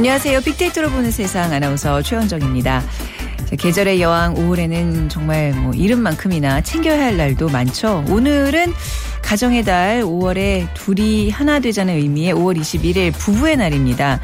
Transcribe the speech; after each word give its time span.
안녕하세요. 0.00 0.40
빅데이터로 0.40 0.88
보는 0.88 1.10
세상 1.10 1.52
아나운서 1.52 2.00
최현정입니다. 2.00 2.82
자, 3.50 3.56
계절의 3.56 4.00
여왕 4.00 4.34
5월에는 4.34 5.10
정말 5.10 5.52
뭐 5.52 5.74
이름만큼이나 5.74 6.62
챙겨야 6.62 7.04
할 7.04 7.18
날도 7.18 7.50
많죠. 7.50 8.06
오늘은 8.08 8.72
가정의 9.20 9.62
달 9.62 10.00
5월에 10.00 10.72
둘이 10.72 11.28
하나 11.28 11.60
되자는 11.60 11.96
의미의 11.96 12.32
5월 12.32 12.58
21일 12.58 13.12
부부의 13.12 13.58
날입니다. 13.58 14.20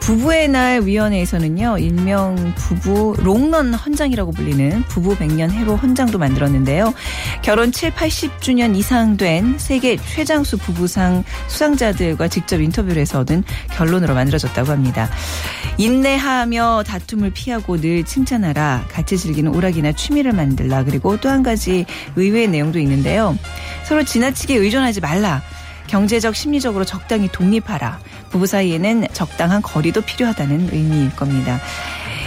부부의 0.00 0.48
날 0.48 0.82
위원회에서는요, 0.82 1.78
일명 1.78 2.54
부부 2.56 3.16
롱런 3.22 3.74
헌장이라고 3.74 4.32
불리는 4.32 4.82
부부 4.88 5.16
100년 5.16 5.50
해로 5.50 5.76
헌장도 5.76 6.18
만들었는데요. 6.18 6.94
결혼 7.42 7.70
7, 7.72 7.92
80주년 7.92 8.76
이상 8.76 9.16
된 9.16 9.58
세계 9.58 9.96
최장수 9.96 10.58
부부상 10.58 11.24
수상자들과 11.48 12.28
직접 12.28 12.60
인터뷰를 12.60 13.02
해서 13.02 13.20
얻은 13.20 13.44
결론으로 13.72 14.14
만들어졌다고 14.14 14.72
합니다. 14.72 15.10
인내하며 15.76 16.84
다툼을 16.86 17.30
피하고 17.30 17.80
늘 17.80 18.04
칭찬하라, 18.04 18.86
같이 18.90 19.18
즐기는 19.18 19.54
오락이나 19.54 19.92
취미를 19.92 20.32
만들라, 20.32 20.84
그리고 20.84 21.18
또 21.18 21.34
한 21.34 21.42
가지 21.42 21.84
의외의 22.14 22.46
내용도 22.46 22.78
있는데요. 22.78 23.36
서로 23.84 24.04
지나치게 24.04 24.54
의존하지 24.54 25.00
말라. 25.00 25.42
경제적, 25.88 26.36
심리적으로 26.36 26.84
적당히 26.84 27.28
독립하라. 27.30 27.98
부부 28.34 28.48
사이에는 28.48 29.06
적당한 29.12 29.62
거리도 29.62 30.00
필요하다는 30.00 30.70
의미일 30.72 31.14
겁니다. 31.14 31.60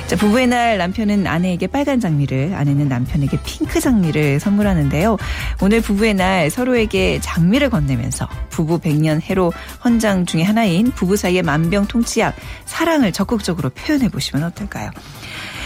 자, 0.08 0.16
부부의 0.16 0.48
날 0.48 0.78
남편은 0.78 1.28
아내에게 1.28 1.68
빨간 1.68 2.00
장미를, 2.00 2.54
아내는 2.56 2.88
남편에게 2.88 3.38
핑크 3.44 3.82
장미를 3.82 4.40
선물하는데요. 4.40 5.18
오늘 5.62 5.82
부부의 5.82 6.14
날 6.14 6.50
서로에게 6.50 7.20
장미를 7.22 7.70
건네면서 7.70 8.26
부부 8.50 8.80
100년 8.80 9.22
해로 9.22 9.52
헌장 9.84 10.26
중의 10.26 10.46
하나인 10.46 10.92
부부 10.92 11.18
사이의 11.18 11.44
만병통치약, 11.44 12.38
사랑을 12.64 13.12
적극적으로 13.12 13.70
표현해 13.72 14.08
보시면 14.08 14.46
어떨까요? 14.46 14.92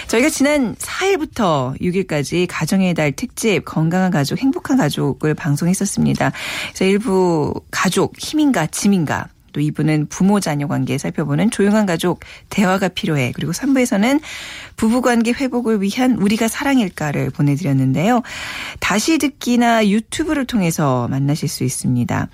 저희가 0.07 0.29
지난 0.29 0.73
4일부터 0.73 1.79
6일까지 1.79 2.47
가정의 2.49 2.95
달 2.95 3.11
특집 3.11 3.63
건강한 3.63 4.09
가족 4.09 4.39
행복한 4.39 4.77
가족을 4.77 5.35
방송했었습니다. 5.35 6.31
그래서 6.73 6.85
일부 6.85 7.53
가족 7.69 8.15
힘인가 8.17 8.65
짐인가 8.65 9.27
또 9.51 9.61
2부는 9.61 10.09
부모 10.09 10.39
자녀 10.39 10.67
관계 10.67 10.97
살펴보는 10.97 11.51
조용한 11.51 11.85
가족 11.85 12.21
대화가 12.49 12.87
필요해. 12.87 13.31
그리고 13.35 13.51
3부에서는 13.51 14.21
부부 14.75 15.01
관계 15.01 15.31
회복을 15.31 15.81
위한 15.81 16.15
우리가 16.15 16.47
사랑일까를 16.47 17.29
보내드렸는데요. 17.29 18.21
다시 18.79 19.17
듣기나 19.17 19.87
유튜브를 19.87 20.45
통해서 20.45 21.07
만나실 21.09 21.49
수 21.49 21.63
있습니다. 21.63 22.27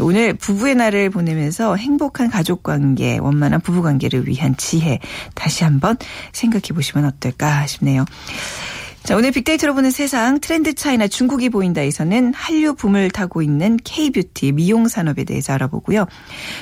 오늘 0.00 0.34
부부의 0.34 0.74
날을 0.74 1.10
보내면서 1.10 1.76
행복한 1.76 2.30
가족 2.30 2.62
관계, 2.62 3.18
원만한 3.18 3.60
부부 3.60 3.82
관계를 3.82 4.26
위한 4.28 4.56
지혜 4.56 4.98
다시 5.34 5.64
한번 5.64 5.96
생각해 6.32 6.68
보시면 6.74 7.04
어떨까 7.04 7.66
싶네요. 7.66 8.04
자, 9.04 9.16
오늘 9.16 9.32
빅데이터로 9.32 9.74
보는 9.74 9.90
세상 9.90 10.38
트렌드 10.38 10.74
차이나 10.74 11.08
중국이 11.08 11.48
보인다에서는 11.48 12.34
한류 12.34 12.74
붐을 12.74 13.10
타고 13.10 13.42
있는 13.42 13.76
K-뷰티 13.82 14.52
미용 14.52 14.86
산업에 14.86 15.24
대해서 15.24 15.52
알아보고요. 15.54 16.06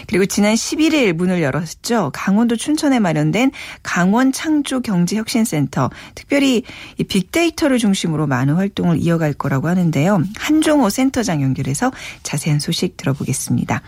그리고 0.07 0.25
지난 0.25 0.55
11일 0.55 1.13
문을 1.13 1.43
열었죠. 1.43 2.11
강원도 2.15 2.57
춘천에 2.57 2.99
마련된 2.99 3.51
강원 3.83 4.33
창조 4.33 4.81
경제 4.81 5.17
혁신 5.17 5.45
센터 5.45 5.91
특별히 6.15 6.62
이 6.97 7.05
빅데이터를 7.05 7.77
중심으로 7.77 8.27
많은 8.27 8.55
활동을 8.55 8.97
이어갈 9.03 9.34
거라고 9.34 9.69
하는데요. 9.69 10.23
한종호 10.39 10.89
센터장 10.89 11.43
연결해서 11.43 11.93
자세한 12.23 12.59
소식 12.59 12.97
들어보겠습니다. 12.97 13.83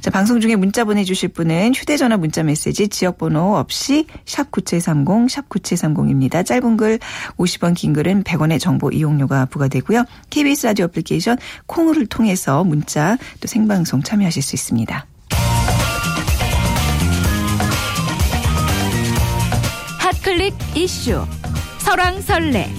자, 0.00 0.10
방송 0.10 0.40
중에 0.40 0.56
문자 0.56 0.84
보내 0.84 1.04
주실 1.04 1.30
분은 1.30 1.74
휴대 1.74 1.96
전화 1.96 2.16
문자 2.16 2.42
메시지 2.42 2.88
지역 2.88 3.18
번호 3.18 3.56
없이 3.56 4.06
샵 4.24 4.50
9730, 4.50 5.30
샵 5.30 5.48
9730입니다. 5.48 6.44
짧은 6.44 6.76
글 6.76 6.98
50원, 7.36 7.74
긴 7.80 7.94
글은 7.94 8.24
100원의 8.24 8.60
정보 8.60 8.90
이용료가 8.90 9.46
부과되고요. 9.46 10.04
KBS 10.28 10.66
라디오 10.66 10.84
애플리케이션 10.84 11.38
콩을 11.64 12.06
통해서 12.08 12.62
문자 12.62 13.16
또 13.40 13.48
생방송 13.48 14.02
참여하실 14.02 14.42
수 14.42 14.54
있습니다. 14.54 15.06
핫클릭 19.98 20.54
이슈 20.74 21.26
설왕설래 21.78 22.70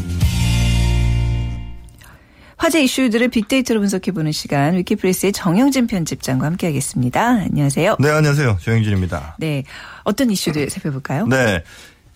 화제 2.58 2.84
이슈들을 2.84 3.28
빅데이터로 3.30 3.80
분석해보는 3.80 4.32
시간 4.32 4.78
위키프레스의 4.78 5.32
정영진 5.32 5.88
편집장과 5.88 6.46
함께하겠습니다. 6.46 7.28
안녕하세요. 7.28 7.96
네, 8.00 8.10
안녕하세요. 8.12 8.60
정영진입니다. 8.62 9.38
네, 9.40 9.64
어떤 10.04 10.30
이슈들 10.30 10.70
살펴볼까요? 10.70 11.26
네, 11.26 11.64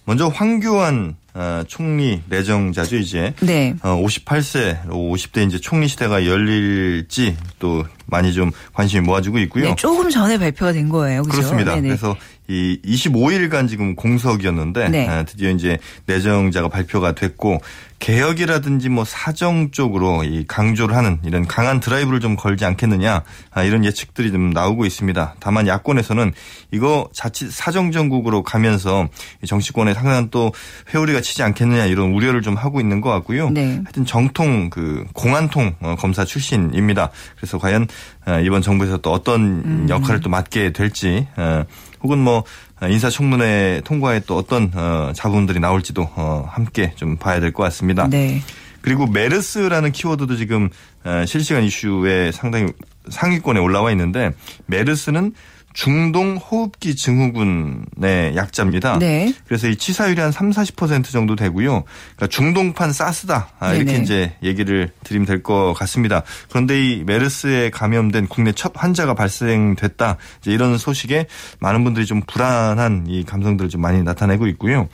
먼저 0.06 0.28
황교안 0.28 1.16
어, 1.34 1.64
총리 1.68 2.22
내정자죠 2.30 2.96
이제. 2.96 3.34
네. 3.42 3.76
어, 3.82 4.02
58세, 4.02 4.88
50대 4.88 5.46
이제 5.48 5.60
총리 5.60 5.88
시대가 5.90 6.26
열릴지 6.26 7.36
또 7.60 7.84
많이 8.06 8.34
좀 8.34 8.52
관심이 8.74 9.06
모아지고 9.06 9.40
있고요. 9.40 9.66
네, 9.66 9.76
조금 9.76 10.10
전에 10.10 10.38
발표가 10.38 10.72
된 10.72 10.88
거예요. 10.88 11.24
그렇죠? 11.24 11.40
그렇습니다. 11.40 11.76
네네. 11.76 11.90
그래서 11.90 12.16
이 12.48 12.80
25일간 12.86 13.68
지금 13.68 13.96
공석이었는데 13.96 14.90
네. 14.90 15.08
아, 15.08 15.24
드디어 15.24 15.50
이제 15.50 15.78
내정자가 16.06 16.68
발표가 16.70 17.14
됐고 17.14 17.60
개혁이라든지 18.00 18.90
뭐 18.90 19.04
사정 19.06 19.72
쪽으로 19.72 20.24
이 20.24 20.46
강조를 20.48 20.96
하는 20.96 21.18
이런 21.24 21.48
강한 21.48 21.80
드라이브를 21.80 22.20
좀 22.20 22.36
걸지 22.36 22.66
않겠느냐 22.66 23.24
아, 23.52 23.64
이런 23.64 23.86
예측들이 23.86 24.32
좀 24.32 24.52
나오고 24.52 24.86
있습니다. 24.86 25.36
다만 25.40 25.66
야권에서는 25.66 26.34
이거 26.72 27.10
자칫 27.14 27.52
사정 27.52 27.92
정국으로 27.92 28.44
가면서 28.44 29.08
이 29.42 29.48
정치권에 29.48 29.94
상당한 29.94 30.30
또 30.30 30.52
회오리가 30.94 31.22
치지 31.22 31.42
않겠느냐 31.42 31.86
이런 31.86 32.12
우려를 32.12 32.42
좀 32.42 32.56
하고 32.56 32.80
있는 32.80 33.02
것 33.02 33.10
같고요. 33.10 33.50
네. 33.50 33.82
하여튼 33.84 34.06
정통 34.06 34.70
그 34.70 35.06
공안통 35.14 35.76
어, 35.80 35.96
검사 35.98 36.26
출신입니다. 36.26 37.10
그래서 37.38 37.58
과연 37.58 37.88
어, 38.28 38.40
이번 38.40 38.62
정부에서 38.62 38.98
또 38.98 39.12
어떤 39.14 39.42
음. 39.66 39.88
역할을 39.90 40.20
또 40.20 40.30
맡게 40.30 40.74
될지 40.74 41.28
어, 41.38 41.64
혹은 42.06 42.20
뭐 42.20 42.44
인사청문회 42.84 43.82
통과에 43.84 44.22
또 44.28 44.38
어떤 44.38 44.72
어, 44.76 45.12
자본들이 45.16 45.60
나올지도 45.60 46.08
어, 46.16 46.46
함께 46.48 46.94
좀 46.96 47.18
봐야 47.18 47.40
될 47.40 47.52
것 47.52 47.64
같습니다. 47.64 48.08
네. 48.08 48.42
그리고 48.82 49.08
메르스라는 49.08 49.92
키워드도 49.92 50.36
지금 50.38 50.70
어, 51.04 51.26
실시간 51.26 51.64
이슈에 51.64 52.32
상당히 52.32 52.72
상위권에 53.10 53.60
올라와 53.60 53.90
있는데 53.92 54.32
메르스는 54.68 55.34
중동 55.76 56.38
호흡기 56.38 56.96
증후군의 56.96 58.38
약자입니다. 58.38 58.98
네. 58.98 59.34
그래서 59.46 59.68
이 59.68 59.76
치사율이 59.76 60.22
한 60.22 60.32
3, 60.32 60.52
40% 60.52 61.12
정도 61.12 61.36
되고요. 61.36 61.84
그러니까 62.16 62.28
중동판 62.28 62.94
사스다. 62.94 63.50
아, 63.60 63.74
이렇게 63.74 63.92
네네. 63.92 64.04
이제 64.04 64.34
얘기를 64.42 64.90
드리면 65.04 65.26
될 65.26 65.44
것 65.44 65.74
같습니다. 65.74 66.24
그런데 66.50 66.82
이 66.82 67.04
메르스에 67.04 67.70
감염된 67.72 68.28
국내 68.28 68.54
첫 68.54 68.72
환자가 68.74 69.16
발생됐다. 69.16 70.16
이제 70.40 70.52
이런 70.52 70.78
소식에 70.78 71.28
많은 71.60 71.84
분들이 71.84 72.06
좀 72.06 72.22
불안한 72.26 73.08
이 73.10 73.26
감성들을 73.26 73.70
좀 73.70 73.82
많이 73.82 74.02
나타내고 74.02 74.48
있고요. 74.48 74.88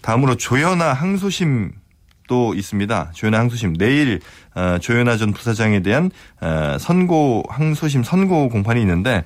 다음으로 0.00 0.36
조현아 0.36 0.94
항소심 0.94 1.72
또 2.26 2.54
있습니다. 2.54 3.10
조현아 3.14 3.38
항소심 3.38 3.74
내일 3.74 4.20
어, 4.54 4.78
조현아 4.80 5.18
전 5.18 5.32
부사장에 5.32 5.82
대한 5.82 6.10
어, 6.40 6.78
선고 6.80 7.42
항소심 7.50 8.02
선고 8.02 8.48
공판이 8.48 8.80
있는데 8.80 9.24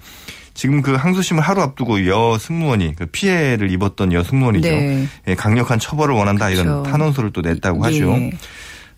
지금 0.61 0.83
그 0.83 0.93
항소심을 0.95 1.43
하루 1.43 1.63
앞두고 1.63 2.07
여 2.07 2.37
승무원이 2.39 2.95
그 2.95 3.07
피해를 3.07 3.71
입었던 3.71 4.13
여 4.13 4.23
승무원이죠. 4.23 4.69
네. 4.69 5.07
예, 5.27 5.35
강력한 5.35 5.79
처벌을 5.79 6.15
원한다 6.15 6.51
이런 6.51 6.67
그렇죠. 6.67 6.83
탄원서를 6.83 7.31
또 7.33 7.41
냈다고 7.41 7.83
하죠. 7.83 8.13
예. 8.13 8.33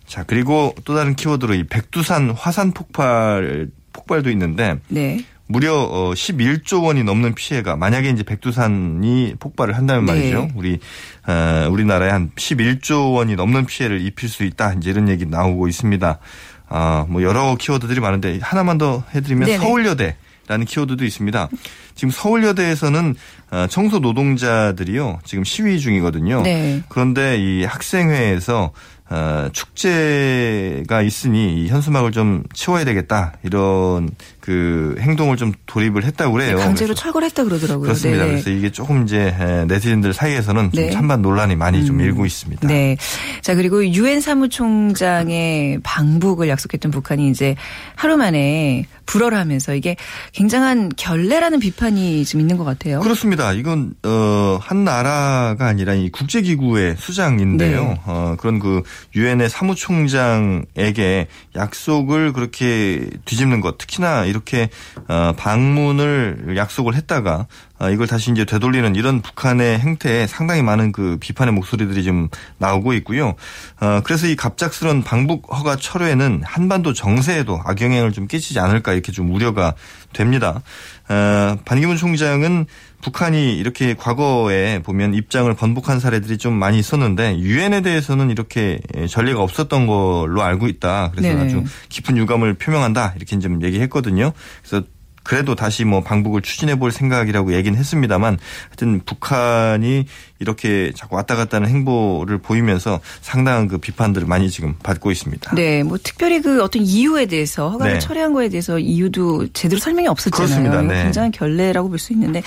자 0.05 0.25
그리고 0.27 0.75
또 0.83 0.93
다른 0.93 1.15
키워드로 1.15 1.53
이 1.53 1.63
백두산 1.63 2.31
화산 2.31 2.73
폭발 2.73 3.69
폭발도 3.93 4.29
있는데 4.31 4.75
네. 4.89 5.23
무려 5.47 5.73
어 5.75 6.11
11조 6.11 6.83
원이 6.83 7.05
넘는 7.05 7.33
피해가 7.33 7.77
만약에 7.77 8.09
이제 8.09 8.23
백두산이 8.23 9.35
폭발을 9.39 9.77
한다면 9.77 10.03
네. 10.03 10.11
말이죠. 10.11 10.49
우리 10.55 10.79
어 11.25 11.69
우리나라에 11.71 12.09
한 12.09 12.31
11조 12.35 13.13
원이 13.15 13.37
넘는 13.37 13.67
피해를 13.67 14.01
입힐 14.05 14.27
수 14.27 14.43
있다. 14.43 14.73
이제 14.73 14.89
이런 14.89 15.07
얘기 15.07 15.25
나오고 15.25 15.69
있습니다. 15.69 16.19
아 16.67 17.05
뭐 17.07 17.23
여러 17.23 17.55
키워드들이 17.55 18.01
많은데 18.01 18.39
하나만 18.41 18.77
더 18.77 19.05
해드리면 19.15 19.45
네네. 19.45 19.59
서울여대. 19.59 20.17
라는 20.47 20.65
키워드도 20.65 21.05
있습니다. 21.05 21.49
지금 21.95 22.09
서울여대에서는 22.11 23.15
어, 23.51 23.67
청소 23.69 23.99
노동자들이요 23.99 25.19
지금 25.23 25.43
시위 25.43 25.79
중이거든요. 25.79 26.41
네. 26.41 26.81
그런데 26.89 27.37
이 27.37 27.63
학생회에서 27.63 28.71
어, 29.09 29.49
축제가 29.51 31.01
있으니 31.01 31.61
이 31.63 31.67
현수막을 31.67 32.11
좀 32.11 32.43
치워야 32.53 32.83
되겠다 32.83 33.33
이런 33.43 34.09
그 34.43 34.97
행동을 34.99 35.37
좀 35.37 35.53
돌입을 35.67 36.03
했다고 36.03 36.33
그래요. 36.33 36.57
강제로 36.57 36.87
그래서 36.87 37.01
철거를 37.01 37.27
했다 37.27 37.45
그러더라고요. 37.45 37.83
그렇습니다. 37.83 38.25
네. 38.25 38.31
그래서 38.31 38.49
이게 38.49 38.73
조금 38.73 39.03
이제 39.03 39.33
에, 39.39 39.63
네티즌들 39.63 40.11
사이에서는 40.11 40.73
좀 40.73 40.83
네. 40.83 40.91
찬반 40.91 41.21
논란이 41.21 41.55
많이 41.55 41.85
좀 41.85 42.01
일고 42.01 42.25
있습니다. 42.25 42.67
네. 42.67 42.97
자, 43.41 43.55
그리고 43.55 43.87
유엔 43.87 44.19
사무총장의 44.19 45.79
방북을 45.83 46.49
약속했던 46.49 46.91
북한이 46.91 47.29
이제 47.29 47.55
하루 47.95 48.17
만에 48.17 48.85
불어를 49.05 49.37
하면서 49.37 49.73
이게 49.75 49.95
굉장한 50.33 50.91
결례라는 50.97 51.59
비판이 51.59 52.25
좀 52.25 52.41
있는 52.41 52.57
것 52.57 52.65
같아요. 52.65 52.99
그렇습니다. 52.99 53.53
이건 53.53 53.93
어, 54.03 54.59
한 54.61 54.83
나라가 54.83 55.67
아니라 55.67 55.93
이 55.93 56.09
국제 56.09 56.41
기구의 56.41 56.97
수장인데요. 56.97 57.81
네. 57.81 58.01
어, 58.05 58.35
그런 58.37 58.59
그 58.59 58.83
유엔의 59.15 59.49
사무총장에게 59.49 61.27
약속을 61.55 62.33
그렇게 62.33 63.07
뒤집는 63.23 63.61
것, 63.61 63.77
특히나 63.77 64.25
이렇게 64.33 64.69
어, 65.07 65.33
방문을 65.37 66.55
약속을 66.57 66.95
했다가 66.95 67.47
어, 67.72 67.72
이걸 67.91 68.07
다시 68.07 68.31
이제 68.31 68.45
되돌리는 68.45 68.95
이런 68.95 69.21
북한의 69.21 69.79
행태에 69.79 70.27
상당히 70.27 70.61
많은 70.61 70.91
그 70.91 71.17
비판의 71.19 71.53
목소리들이 71.53 72.03
좀 72.03 72.29
나오고 72.57 72.93
있고요. 72.93 73.35
어, 73.81 74.01
그래서 74.03 74.27
이 74.27 74.35
갑작스런 74.35 75.03
방북 75.03 75.53
허가 75.53 75.75
철회는 75.75 76.43
한반도 76.45 76.93
정세에도 76.93 77.59
악영향을 77.65 78.11
좀 78.13 78.27
끼치지 78.27 78.59
않을까 78.59 78.93
이렇게 78.93 79.11
좀 79.11 79.33
우려가 79.33 79.73
됩니다. 80.13 80.61
어, 81.09 81.57
반기문 81.65 81.97
총장은 81.97 82.67
북한이 83.01 83.57
이렇게 83.57 83.95
과거에 83.95 84.79
보면 84.79 85.13
입장을 85.13 85.53
번복한 85.55 85.99
사례들이 85.99 86.37
좀 86.37 86.53
많이 86.53 86.79
있었는데 86.79 87.37
유엔에 87.39 87.81
대해서는 87.81 88.29
이렇게 88.29 88.79
전례가 89.09 89.41
없었던 89.41 89.87
걸로 89.87 90.41
알고 90.41 90.67
있다. 90.67 91.11
그래서 91.11 91.27
네네. 91.27 91.45
아주 91.45 91.63
깊은 91.89 92.15
유감을 92.15 92.53
표명한다 92.53 93.13
이렇게 93.17 93.37
좀 93.39 93.61
얘기했거든요. 93.61 94.31
그래서 94.61 94.85
그래도 95.23 95.55
다시 95.55 95.85
뭐 95.85 96.01
방북을 96.01 96.41
추진해 96.41 96.77
볼 96.77 96.91
생각이라고 96.91 97.53
얘기는 97.53 97.77
했습니다만 97.77 98.37
하여튼 98.69 99.01
북한이 99.05 100.05
이렇게 100.39 100.91
자꾸 100.95 101.15
왔다 101.15 101.35
갔다 101.35 101.57
하는 101.57 101.69
행보를 101.69 102.39
보이면서 102.39 102.99
상당한 103.21 103.67
그 103.69 103.77
비판들을 103.77 104.27
많이 104.27 104.49
지금 104.49 104.75
받고 104.83 105.11
있습니다. 105.11 105.55
네, 105.55 105.83
뭐 105.83 105.97
특별히 106.01 106.41
그 106.41 106.61
어떤 106.61 106.81
이유에 106.81 107.27
대해서 107.27 107.69
허가를 107.69 107.93
네. 107.93 107.99
철회한 107.99 108.33
거에 108.33 108.49
대해서 108.49 108.77
이유도 108.77 109.47
제대로 109.53 109.79
설명이 109.79 110.07
없었잖아요. 110.09 110.81
네. 110.81 111.03
굉장한 111.03 111.31
결례라고 111.31 111.89
볼 111.89 111.99
수 111.99 112.11
있는데 112.11 112.41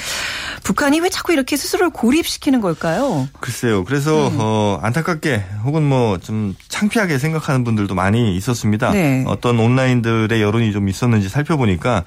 북한이 0.64 1.00
왜 1.00 1.08
자꾸 1.08 1.32
이렇게 1.32 1.56
스스로를 1.56 1.90
고립시키는 1.90 2.60
걸까요? 2.60 3.26
글쎄요. 3.40 3.84
그래서 3.84 4.28
음. 4.28 4.36
어, 4.38 4.78
안타깝게 4.82 5.42
혹은 5.64 5.82
뭐 5.84 6.18
좀 6.18 6.54
창피하게 6.68 7.18
생각하는 7.18 7.62
분들도 7.64 7.94
많이 7.94 8.36
있었습니다. 8.36 8.90
네. 8.90 9.24
어떤 9.26 9.58
온라인들의 9.58 10.40
여론이 10.42 10.72
좀 10.72 10.88
있었는지 10.88 11.28
살펴보니까 11.28 12.04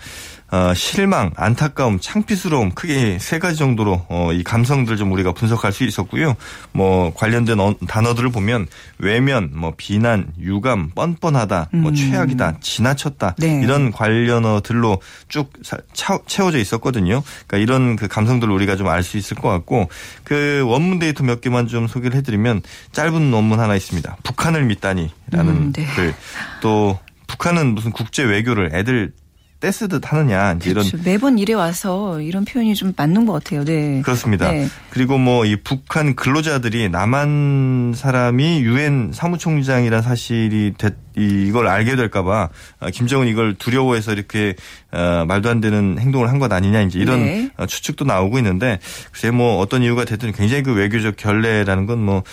어, 0.51 0.73
실망, 0.73 1.31
안타까움, 1.35 1.99
창피스러움 1.99 2.71
크게 2.71 3.19
세 3.19 3.37
가지 3.37 3.57
정도로 3.57 4.05
어, 4.09 4.31
이 4.33 4.43
감성들을 4.43 4.97
좀 4.97 5.11
우리가 5.11 5.31
분석할 5.33 5.71
수 5.71 5.83
있었고요. 5.83 6.35
뭐 6.71 7.13
관련된 7.13 7.59
어- 7.59 7.75
단어들을 7.87 8.31
보면 8.31 8.65
외면, 8.97 9.51
뭐 9.53 9.73
비난, 9.77 10.31
유감, 10.39 10.89
뻔뻔하다, 10.95 11.69
뭐 11.73 11.91
음. 11.91 11.95
최악이다, 11.95 12.57
지나쳤다 12.61 13.35
네. 13.37 13.61
이런 13.63 13.91
관련어들로 13.91 14.99
쭉 15.27 15.53
사- 15.61 15.77
차- 15.93 16.17
채워져 16.25 16.57
있었거든요. 16.57 17.21
그러니까 17.47 17.57
이런 17.57 17.95
그 17.95 18.07
감성들을 18.07 18.51
우리가 18.51 18.75
좀 18.75 18.87
알 18.87 19.03
수 19.03 19.17
있을 19.17 19.37
것 19.37 19.49
같고 19.49 19.87
그 20.23 20.63
원문 20.65 20.97
데이터 20.97 21.23
몇 21.23 21.41
개만 21.41 21.67
좀 21.67 21.87
소개를 21.87 22.17
해드리면 22.17 22.63
짧은 22.91 23.31
원문 23.31 23.59
하나 23.59 23.75
있습니다. 23.75 24.17
북한을 24.23 24.63
믿다니라는 24.65 25.11
음, 25.47 25.73
네. 25.73 25.85
글. 25.95 26.15
또 26.61 26.97
북한은 27.27 27.75
무슨 27.75 27.91
국제 27.91 28.23
외교를 28.23 28.71
애들 28.73 29.11
떼쓰듯 29.59 30.11
하느냐 30.11 30.53
이제 30.53 30.69
이런 30.71 30.85
그렇죠. 30.87 31.03
매번 31.03 31.37
일에 31.37 31.53
와서 31.53 32.21
이런 32.21 32.45
표현이 32.45 32.75
좀 32.75 32.93
맞는 32.95 33.25
것 33.25 33.33
같아요. 33.33 33.65
네. 33.65 34.01
그렇습니다. 34.01 34.49
네. 34.51 34.67
그리고 34.89 35.17
뭐 35.17 35.45
이 35.45 35.55
북한 35.57 36.15
근로자들이 36.15 36.89
남한 36.89 37.93
사람이 37.95 38.61
유엔 38.61 39.11
사무총장이라는 39.13 40.01
사실이 40.03 40.73
됐, 40.77 40.95
이걸 41.19 41.67
알게 41.67 41.95
될까봐 41.95 42.49
어, 42.79 42.89
김정은 42.91 43.27
이걸 43.27 43.53
두려워해서 43.55 44.13
이렇게 44.13 44.55
어, 44.91 45.25
말도 45.27 45.49
안 45.49 45.61
되는 45.61 45.97
행동을 45.99 46.27
한 46.29 46.39
것 46.39 46.51
아니냐 46.53 46.81
이제 46.81 46.99
이런 46.99 47.19
네. 47.19 47.49
어, 47.57 47.65
추측도 47.65 48.05
나오고 48.05 48.37
있는데 48.37 48.79
글쎄 49.11 49.29
뭐 49.29 49.57
어떤 49.59 49.83
이유가 49.83 50.05
됐든 50.05 50.31
굉장히 50.31 50.63
그 50.63 50.73
외교적 50.73 51.17
결례라는 51.17 51.85
건 51.85 51.99
뭐 51.99 52.23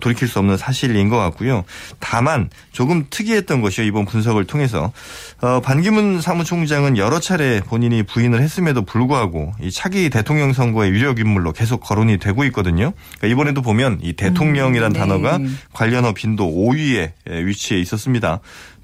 돌이킬 0.00 0.26
수 0.26 0.40
없는 0.40 0.56
사실인 0.56 1.08
것 1.08 1.16
같고요. 1.18 1.64
다만 2.00 2.50
조금 2.72 3.06
특이했던 3.08 3.60
것이요 3.60 3.86
이번 3.86 4.04
분석을 4.04 4.46
통해서 4.46 4.92
어, 5.40 5.60
반기문 5.60 6.20
사무총장은 6.20 6.96
여러 6.96 7.20
차례 7.20 7.60
본인이 7.60 8.02
부인을 8.02 8.40
했음에도 8.42 8.82
불구하고 8.84 9.52
이 9.60 9.70
차기 9.70 10.10
대통령 10.10 10.52
선거의 10.52 10.90
유력 10.90 11.20
인물로 11.20 11.52
계속 11.52 11.80
거론이 11.80 12.18
되고 12.18 12.42
있거든요. 12.46 12.92
그러니까 13.18 13.26
이번에도 13.28 13.62
보면 13.62 14.00
이 14.02 14.14
대통령이란 14.14 14.90
음, 14.90 14.92
네. 14.92 14.98
단어가 14.98 15.38
관련어 15.72 16.12
빈도 16.14 16.44
5위에 16.46 17.12
위치해 17.28 17.80
있었습니다. 17.80 18.31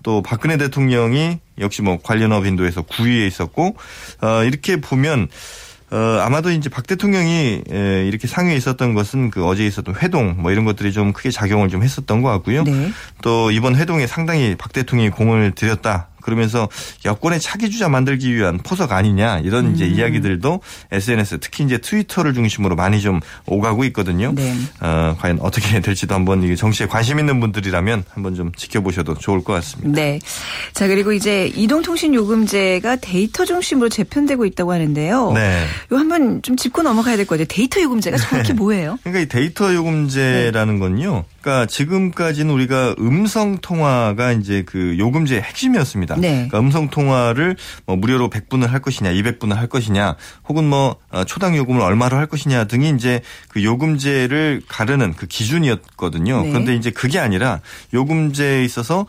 또 0.03 0.23
박근혜 0.23 0.57
대통령이 0.57 1.39
역시 1.59 1.83
뭐 1.83 1.99
관련어 2.03 2.41
빈도에서 2.41 2.83
9위에 2.83 3.27
있었고 3.27 3.77
어, 4.23 4.45
이렇게 4.45 4.81
보면 4.81 5.29
어, 5.91 5.97
아마도 5.97 6.51
이제 6.51 6.69
박 6.69 6.87
대통령이 6.87 7.63
에, 7.71 8.07
이렇게 8.07 8.27
상위에 8.27 8.55
있었던 8.57 8.93
것은 8.95 9.31
그 9.31 9.47
어제 9.47 9.67
있었던 9.67 9.95
회동 9.97 10.37
뭐 10.39 10.51
이런 10.53 10.65
것들이 10.65 10.93
좀 10.93 11.13
크게 11.13 11.31
작용을 11.31 11.69
좀 11.69 11.83
했었던 11.83 12.21
것 12.23 12.29
같고요. 12.31 12.65
네. 12.65 12.93
또 13.23 13.51
이번 13.51 13.75
회동에 13.75 14.07
상당히 14.07 14.55
박 14.57 14.73
대통령이 14.73 15.11
공을 15.11 15.53
들였다. 15.53 16.09
그러면서 16.29 16.69
여권의 17.07 17.41
차기 17.41 17.71
주자 17.71 17.89
만들기 17.89 18.35
위한 18.35 18.59
포석 18.59 18.93
아니냐 18.93 19.39
이런 19.39 19.75
이제 19.75 19.87
음. 19.87 19.95
이야기들도 19.95 20.61
SNS 20.93 21.39
특히 21.41 21.65
이제 21.65 21.79
트위터를 21.79 22.35
중심으로 22.35 22.77
많이 22.77 23.01
좀 23.01 23.21
오가고 23.47 23.85
있거든요. 23.85 24.33
네. 24.35 24.55
어, 24.81 25.17
과연 25.19 25.39
어떻게 25.41 25.81
될지도 25.81 26.15
한번 26.15 26.43
이게 26.43 26.55
정치에 26.55 26.87
관심 26.87 27.19
있는 27.19 27.41
분들이라면 27.41 28.05
한번 28.13 28.35
좀 28.35 28.53
지켜보셔도 28.55 29.15
좋을 29.15 29.43
것 29.43 29.55
같습니다. 29.55 30.01
네. 30.01 30.19
자, 30.75 30.87
그리고 30.87 31.13
이제 31.13 31.51
이동통신 31.55 32.15
요금제가 32.15 32.97
데이터 32.97 33.45
중심으로 33.47 33.89
재편되고 33.89 34.45
있다고 34.45 34.73
하는데요. 34.73 35.33
네. 35.33 35.65
요 35.93 35.97
한번 35.97 36.43
좀 36.43 36.57
짚고 36.57 36.83
넘어가야 36.83 37.17
될 37.17 37.25
것 37.27 37.39
같아요. 37.39 37.47
데이터 37.49 37.81
요금제가 37.81 38.17
정확히 38.19 38.53
뭐예요? 38.53 38.99
그러니까 39.03 39.21
이 39.23 39.29
데이터 39.29 39.73
요금제라는 39.75 40.75
네. 40.75 40.81
건요. 40.81 41.25
그러니까 41.41 41.67
지금까지는 41.67 42.53
우리가 42.53 42.95
음성 42.99 43.59
통화가 43.59 44.33
이제 44.33 44.65
그 44.67 44.97
요금제의 44.99 45.43
핵심이었습니다. 45.43 46.17
네. 46.21 46.49
그러니까 46.49 46.61
음성 46.61 46.89
통화를 46.89 47.57
뭐 47.87 47.97
무료로 47.97 48.31
100분을 48.31 48.69
할 48.69 48.81
것이냐, 48.81 49.13
200분을 49.13 49.55
할 49.55 49.69
것이냐, 49.69 50.17
혹은 50.49 50.65
뭐 50.65 50.97
어, 51.11 51.25
초당 51.25 51.57
요금을 51.57 51.81
얼마로 51.81 52.17
할 52.17 52.27
것이냐 52.27 52.65
등이 52.65 52.91
이제 52.91 53.21
그 53.49 53.63
요금제를 53.63 54.63
가르는 54.69 55.15
그 55.15 55.27
기준이었거든요. 55.27 56.43
네. 56.43 56.49
그런데 56.51 56.75
이제 56.75 56.91
그게 56.91 57.19
아니라 57.19 57.61
요금제에 57.95 58.65
있어서 58.65 59.07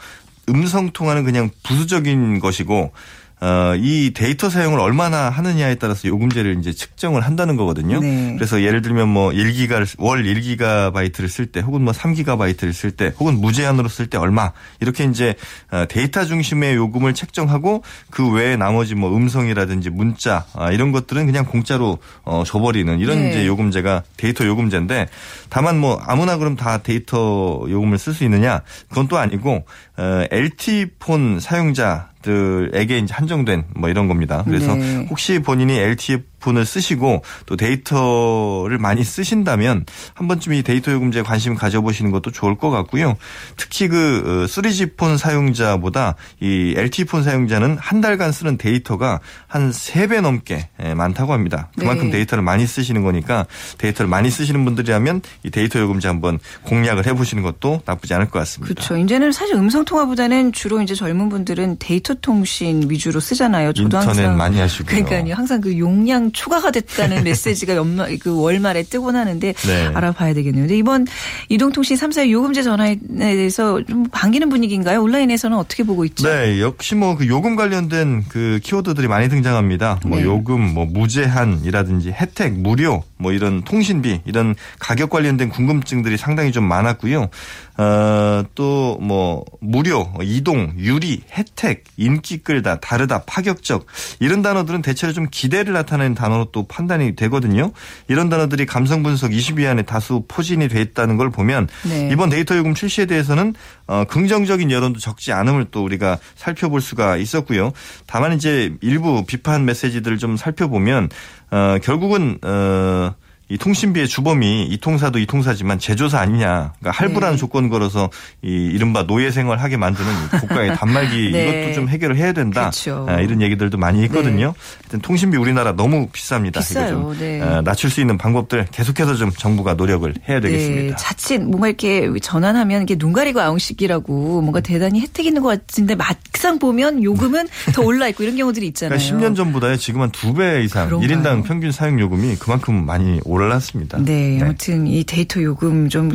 음성 0.49 0.91
통화는 0.91 1.23
그냥 1.23 1.49
부수적인 1.63 2.39
것이고 2.39 2.91
어, 3.41 3.73
이 3.77 4.11
데이터 4.13 4.49
사용을 4.49 4.79
얼마나 4.81 5.29
하느냐에 5.29 5.75
따라서 5.75 6.09
요금제를 6.09 6.57
이제 6.59 6.73
측정을 6.73 7.21
한다는 7.21 7.55
거거든요. 7.55 8.01
네. 8.01 8.33
그래서 8.35 8.61
예를 8.61 8.81
들면 8.81 9.07
뭐 9.07 9.29
1기가를 9.31 9.87
월 9.97 10.23
1기가바이트를 10.23 11.29
쓸 11.29 11.45
때 11.45 11.61
혹은 11.61 11.83
뭐 11.83 11.93
3기가바이트를 11.93 12.73
쓸 12.73 12.91
때 12.91 13.13
혹은 13.17 13.39
무제한으로 13.39 13.87
쓸 13.87 14.07
때 14.07 14.17
얼마 14.17 14.51
이렇게 14.81 15.05
이제 15.05 15.35
어, 15.71 15.85
데이터 15.87 16.25
중심의 16.25 16.75
요금을 16.75 17.13
책정하고 17.13 17.83
그 18.09 18.29
외에 18.29 18.57
나머지 18.57 18.95
뭐 18.95 19.15
음성이라든지 19.15 19.89
문자 19.89 20.45
아, 20.53 20.71
이런 20.71 20.91
것들은 20.91 21.25
그냥 21.25 21.45
공짜로 21.45 21.99
어, 22.23 22.43
줘버리는 22.45 22.99
이런 22.99 23.19
네. 23.19 23.29
이제 23.29 23.47
요금제가 23.47 24.03
데이터 24.17 24.45
요금제인데 24.45 25.07
다만 25.49 25.79
뭐 25.79 25.97
아무나 26.05 26.35
그럼 26.35 26.57
다 26.57 26.79
데이터 26.79 27.65
요금을 27.69 27.97
쓸 27.97 28.13
수 28.13 28.25
있느냐 28.25 28.63
그건 28.89 29.07
또 29.07 29.17
아니고 29.17 29.65
어, 29.95 30.23
LTE 30.29 30.87
폰 30.99 31.39
사용자 31.39 32.09
들에게 32.21 32.97
이제 32.97 33.13
한정된 33.13 33.65
뭐 33.75 33.89
이런 33.89 34.07
겁니다. 34.07 34.43
그래서 34.45 34.75
네. 34.75 35.07
혹시 35.09 35.39
본인이 35.39 35.77
LTE 35.77 36.23
폰을 36.39 36.65
쓰시고 36.65 37.23
또 37.45 37.55
데이터를 37.55 38.77
많이 38.77 39.03
쓰신다면 39.03 39.85
한 40.13 40.27
번쯤 40.27 40.53
이 40.53 40.63
데이터 40.63 40.91
요금제에 40.91 41.23
관심 41.23 41.55
가져보시는 41.55 42.11
것도 42.11 42.31
좋을 42.31 42.55
것 42.57 42.69
같고요. 42.69 43.15
특히 43.57 43.87
그 43.87 44.47
3G 44.49 44.97
폰 44.97 45.17
사용자보다 45.17 46.15
이 46.39 46.73
LTE 46.75 47.05
폰 47.05 47.23
사용자는 47.23 47.77
한 47.79 48.01
달간 48.01 48.31
쓰는 48.31 48.57
데이터가 48.57 49.19
한 49.47 49.71
3배 49.71 50.21
넘게 50.21 50.69
예, 50.83 50.93
많다고 50.93 51.33
합니다. 51.33 51.69
그만큼 51.77 52.05
네. 52.05 52.17
데이터를 52.17 52.43
많이 52.43 52.65
쓰시는 52.65 53.03
거니까 53.03 53.45
데이터를 53.77 54.09
많이 54.09 54.29
쓰시는 54.29 54.63
분들이라면 54.65 55.21
이 55.43 55.49
데이터 55.49 55.79
요금제 55.79 56.07
한번 56.07 56.39
공략을 56.63 57.05
해보시는 57.05 57.43
것도 57.43 57.81
나쁘지 57.85 58.13
않을 58.13 58.29
것 58.29 58.39
같습니다. 58.39 58.73
그렇죠. 58.73 58.97
이제는 58.97 59.31
사실 59.31 59.55
음성 59.55 59.85
통화보다는 59.85 60.51
주로 60.53 60.81
이제 60.81 60.95
젊은 60.95 61.29
분들은 61.29 61.77
데이터 61.79 62.13
통신 62.15 62.89
위주로 62.89 63.19
쓰잖아요. 63.19 63.73
저도 63.73 63.83
인터넷 63.83 64.07
항상 64.07 64.37
많이 64.37 64.59
하시고요. 64.59 64.85
그러니까요. 64.85 65.33
항상 65.33 65.61
그 65.61 65.77
용량 65.77 66.28
좀 66.29 66.31
초과가 66.31 66.71
됐다는 66.71 67.23
메시지가 67.25 67.75
연말 67.75 68.17
그 68.19 68.39
월말에 68.39 68.83
뜨곤 68.83 69.15
하는데 69.15 69.53
네. 69.53 69.87
알아봐야 69.93 70.33
되겠네요. 70.33 70.63
근데 70.63 70.77
이번 70.77 71.07
이동통신 71.49 71.97
3사 71.97 72.29
요금제 72.29 72.63
전환에 72.63 72.97
대해서 73.17 73.83
좀 73.85 74.05
반기는 74.11 74.49
분위기인가요? 74.49 75.01
온라인에서는 75.01 75.57
어떻게 75.57 75.83
보고 75.83 76.05
있죠? 76.05 76.27
네, 76.27 76.61
역시 76.61 76.95
뭐 76.95 77.09
그 77.19 77.27
요금 77.27 77.57
관련된 77.57 78.23
그 78.29 78.59
키워드들이 78.63 79.09
많이 79.09 79.27
등장합니다. 79.27 79.99
뭐 80.05 80.19
네. 80.19 80.23
요금, 80.23 80.73
뭐 80.73 80.85
무제한이라든지 80.85 82.11
혜택, 82.11 82.53
무료, 82.53 83.03
뭐 83.19 83.33
이런 83.33 83.63
통신비 83.63 84.21
이런 84.25 84.55
가격 84.79 85.09
관련된 85.09 85.49
궁금증들이 85.49 86.17
상당히 86.17 86.51
좀 86.51 86.63
많았고요. 86.63 87.29
어, 87.77 88.43
또 88.55 88.79
뭐 88.99 89.43
무료, 89.59 90.11
이동, 90.21 90.73
유리, 90.77 91.21
혜택, 91.31 91.83
인기 91.97 92.37
끌다, 92.39 92.79
다르다, 92.79 93.23
파격적 93.25 93.85
이런 94.19 94.41
단어들은 94.41 94.81
대체로 94.81 95.13
좀 95.13 95.27
기대를 95.29 95.73
나타내는 95.73 96.15
단어로 96.15 96.45
또 96.51 96.67
판단이 96.67 97.15
되거든요. 97.15 97.71
이런 98.07 98.29
단어들이 98.29 98.65
감성 98.65 99.03
분석 99.03 99.31
20위 99.31 99.67
안에 99.67 99.83
다수 99.83 100.23
포진이 100.27 100.67
돼 100.67 100.81
있다는 100.81 101.17
걸 101.17 101.29
보면 101.29 101.67
네. 101.87 102.09
이번 102.11 102.29
데이터 102.29 102.55
요금 102.57 102.73
출시에 102.73 103.05
대해서는 103.05 103.55
어, 103.87 104.05
긍정적인 104.05 104.71
여론도 104.71 104.99
적지 104.99 105.33
않음을 105.33 105.67
또 105.71 105.83
우리가 105.83 106.19
살펴볼 106.35 106.81
수가 106.81 107.17
있었고요. 107.17 107.71
다만 108.05 108.33
이제 108.33 108.75
일부 108.81 109.25
비판 109.25 109.65
메시지들을 109.65 110.17
좀 110.17 110.37
살펴보면 110.37 111.09
어, 111.51 111.77
결국은 111.81 112.37
어, 112.43 113.15
이 113.51 113.57
통신비의 113.57 114.07
주범이 114.07 114.65
이통사도 114.67 115.17
이통사지만 115.17 115.79
제조사 115.79 116.19
아니냐. 116.19 116.73
그러니까 116.79 116.91
할부라는 116.91 117.35
네. 117.35 117.39
조건 117.39 117.69
걸어서 117.69 118.11
이 118.43 118.47
이른바 118.73 119.07
노예 119.07 119.31
생활 119.31 119.57
하게 119.57 119.75
만드는 119.75 120.07
이 120.11 120.29
국가의 120.39 120.75
단말기 120.75 121.31
네. 121.31 121.61
이것도 121.63 121.73
좀 121.73 121.89
해결을 121.89 122.15
해야 122.15 122.31
된다. 122.31 122.61
그렇죠. 122.69 123.07
아, 123.09 123.19
이런 123.21 123.41
얘기들도 123.41 123.77
많이 123.79 124.03
있거든요. 124.05 124.53
하여튼 124.83 124.99
통신비 125.01 125.35
우리나라 125.37 125.71
너무 125.75 126.09
비쌉니다. 126.09 126.59
비싸요. 126.59 127.15
네. 127.19 127.41
어, 127.41 127.61
낮출 127.63 127.89
수 127.89 128.01
있는 128.01 128.19
방법들 128.19 128.67
계속해서 128.71 129.15
좀 129.15 129.31
정부가 129.31 129.73
노력을 129.73 130.13
해야 130.29 130.39
되겠습니다. 130.39 130.81
네, 130.81 130.93
자칫 130.95 131.39
뭔가 131.39 131.67
이렇게 131.69 132.07
전환하면 132.21 132.83
이게 132.83 132.95
눈 132.97 133.13
가리고 133.13 133.41
아웅식이라고 133.41 134.41
뭔가 134.41 134.59
대단히 134.59 135.01
혜택 135.01 135.25
있는 135.25 135.41
것 135.41 135.47
같은데 135.49 135.95
막상 135.95 136.59
보면 136.59 137.03
요금은 137.03 137.47
더 137.73 137.81
올라 137.81 138.07
있고 138.09 138.23
이런 138.23 138.35
경우들이 138.37 138.67
있잖아요. 138.67 138.99
그러니까 138.99 139.27
10년 139.29 139.35
전보다 139.35 139.75
지금 139.77 140.01
한 140.01 140.11
두 140.11 140.33
배 140.33 140.63
이상 140.63 140.85
그런가요? 140.87 141.09
1인당 141.09 141.43
평균 141.45 141.71
사용 141.71 141.99
요금이 141.99 142.35
그만큼 142.35 142.85
많이 142.85 143.19
올 143.25 143.38
랐습니다. 143.47 143.97
네, 143.99 144.39
아무튼 144.41 144.87
이 144.87 145.03
데이터 145.03 145.41
요금 145.41 145.89
좀 145.89 146.09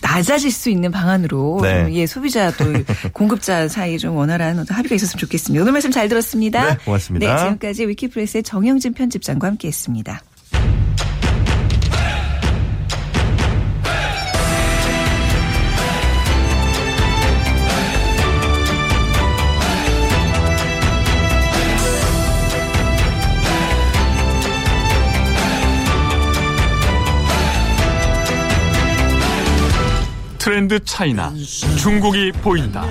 낮아질 0.00 0.50
수 0.50 0.70
있는 0.70 0.90
방안으로 0.90 1.60
네. 1.62 1.84
좀, 1.84 1.92
예, 1.92 2.06
소비자 2.06 2.50
또 2.52 2.64
공급자 3.12 3.68
사이에 3.68 3.98
좀 3.98 4.16
원활한 4.16 4.58
어떤 4.58 4.76
합의가 4.76 4.94
있었으면 4.94 5.18
좋겠습니다. 5.18 5.62
오늘 5.62 5.72
말씀 5.72 5.90
잘 5.90 6.08
들었습니다. 6.08 6.74
네, 6.74 6.78
고맙습니다. 6.84 7.34
네, 7.34 7.38
지금까지 7.42 7.86
위키프레스의 7.88 8.42
정영진 8.42 8.94
편집장과 8.94 9.46
함께했습니다. 9.48 10.22
트렌드 30.46 30.78
차이나 30.84 31.34
중국이 31.76 32.30
보인다. 32.30 32.84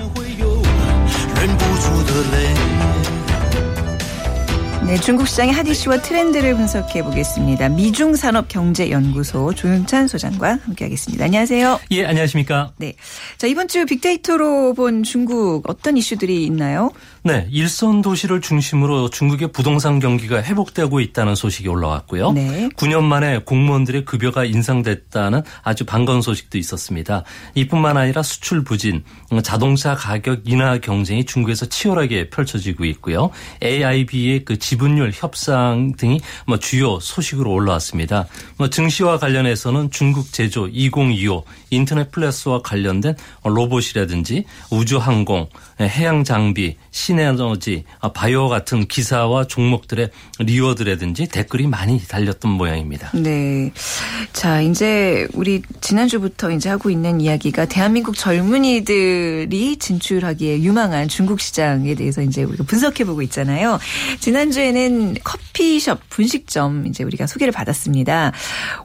네, 4.86 4.96
중국 5.00 5.26
시장의 5.26 5.52
핫 5.52 5.66
이슈와 5.66 6.00
트렌드를 6.00 6.54
분석해 6.54 7.02
보겠습니다. 7.02 7.70
미중 7.70 8.14
산업 8.14 8.46
경제 8.46 8.88
연구소 8.88 9.52
조윤찬 9.52 10.06
소장과 10.06 10.60
함께하겠습니다. 10.64 11.24
안녕하세요. 11.24 11.80
예, 11.90 12.04
안녕하십니까? 12.06 12.70
네. 12.76 12.94
자, 13.36 13.48
이번 13.48 13.66
주 13.66 13.84
빅데이터로 13.84 14.74
본 14.74 15.02
중국 15.02 15.68
어떤 15.68 15.96
이슈들이 15.96 16.44
있나요? 16.44 16.92
네, 17.24 17.48
일선 17.50 18.00
도시를 18.00 18.40
중심으로 18.40 19.10
중국의 19.10 19.50
부동산 19.50 19.98
경기가 19.98 20.40
회복되고 20.40 21.00
있다는 21.00 21.34
소식이 21.34 21.68
올라왔고요. 21.68 22.30
네. 22.30 22.68
9년 22.76 23.02
만에 23.02 23.38
공무원들의 23.38 24.04
급여가 24.04 24.44
인상됐다는 24.44 25.42
아주 25.64 25.84
반가운 25.84 26.22
소식도 26.22 26.58
있었습니다. 26.58 27.24
이뿐만 27.56 27.96
아니라 27.96 28.22
수출 28.22 28.62
부진, 28.62 29.02
자동차 29.42 29.96
가격 29.96 30.42
인하 30.44 30.78
경쟁이 30.78 31.24
중국에서 31.24 31.66
치열하게 31.66 32.30
펼쳐지고 32.30 32.84
있고요. 32.84 33.30
AIIB의 33.64 34.44
그 34.44 34.56
집 34.56 34.75
지분율 34.76 35.10
협상 35.14 35.92
등이 35.96 36.20
뭐 36.46 36.58
주요 36.58 37.00
소식으로 37.00 37.50
올라왔습니다. 37.50 38.26
뭐 38.58 38.68
증시와 38.68 39.18
관련해서는 39.18 39.90
중국 39.90 40.34
제조 40.34 40.68
2025 40.68 41.44
인터넷 41.70 42.10
플러스와 42.10 42.60
관련된 42.60 43.14
로봇이라든지 43.42 44.44
우주항공, 44.70 45.48
해양 45.80 46.24
장비, 46.24 46.76
신에너지, 46.90 47.84
아, 48.00 48.12
바이오 48.12 48.48
같은 48.48 48.86
기사와 48.86 49.46
종목들의 49.46 50.10
키워드라든지 50.38 51.26
댓글이 51.28 51.66
많이 51.66 51.98
달렸던 52.06 52.50
모양입니다. 52.50 53.10
네. 53.14 53.72
자, 54.32 54.60
이제 54.60 55.26
우리 55.32 55.62
지난주부터 55.80 56.50
이제 56.50 56.68
하고 56.68 56.90
있는 56.90 57.20
이야기가 57.20 57.66
대한민국 57.66 58.16
젊은이들이 58.16 59.76
진출하기에 59.78 60.62
유망한 60.62 61.08
중국 61.08 61.40
시장에 61.40 61.94
대해서 61.94 62.22
이제 62.22 62.42
우리가 62.42 62.64
분석해 62.64 63.04
보고 63.04 63.22
있잖아요. 63.22 63.78
지난주에 64.20 64.65
는 64.72 65.14
커피숍, 65.22 66.00
분식점 66.10 66.86
이제 66.86 67.04
우리가 67.04 67.26
소개를 67.26 67.52
받았습니다. 67.52 68.32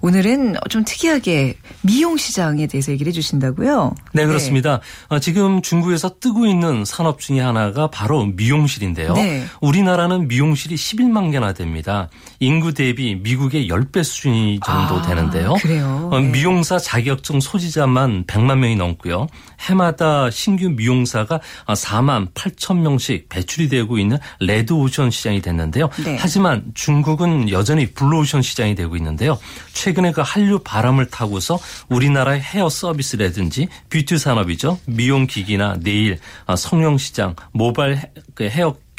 오늘은 0.02 0.56
좀 0.70 0.84
특이하게 0.86 1.56
미용 1.82 2.18
시장에 2.18 2.68
대해서 2.68 2.92
얘기를 2.92 3.10
해 3.10 3.14
주신다고요? 3.14 3.96
네, 4.14 4.26
그렇습니다. 4.26 4.80
어, 5.08 5.20
지금 5.20 5.62
중국에서 5.62 6.20
뜨고 6.20 6.46
있는 6.46 6.86
산업 6.86 7.20
중에 7.20 7.40
하나가 7.40 7.88
바로 7.88 8.26
미용실인데요. 8.26 9.14
네. 9.14 9.44
우리나라는 9.62 10.28
미용실이 10.28 10.76
11만 10.76 11.32
개나 11.32 11.54
됩니다. 11.54 12.10
인구 12.40 12.74
대비 12.74 13.16
미국의 13.16 13.68
10배 13.68 14.04
수준이 14.04 14.60
정도 14.66 14.96
아, 14.96 15.02
되는데요. 15.02 15.54
그래요? 15.62 16.10
어, 16.12 16.20
네. 16.20 16.30
미용사 16.30 16.78
자격증 16.78 17.40
소지자만 17.40 18.26
100만 18.26 18.60
명이 18.60 18.76
넘고요. 18.76 19.28
해마다 19.60 20.30
신규 20.30 20.70
미용사가 20.70 21.40
4만 21.68 22.34
8천 22.34 22.80
명씩 22.80 23.30
배출이 23.30 23.70
되고 23.70 23.98
있는 23.98 24.18
레드 24.40 24.74
오션 24.74 25.12
시장이 25.12 25.42
됐는데 25.42 25.71
요. 25.80 25.90
네. 26.04 26.18
하지만 26.20 26.64
중국은 26.74 27.50
여전히 27.50 27.92
블루오션 27.94 28.42
시장이 28.42 28.76
되고 28.76 28.96
있는데요. 28.98 29.40
최근에 29.74 30.12
그 30.12 30.22
한류 30.22 30.60
바람을 30.60 31.08
타고서 31.08 31.58
우리나라의 31.90 32.42
헤어 32.42 32.70
서비스라든지 32.70 33.68
뷰티 33.90 34.18
산업이죠. 34.18 34.80
미용 34.86 35.26
기기나 35.28 35.78
네일, 35.80 36.20
아, 36.46 36.56
성형 36.56 36.98
시장, 36.98 37.36
모바일 37.54 37.98
헤- 37.98 38.12
그 38.36 38.44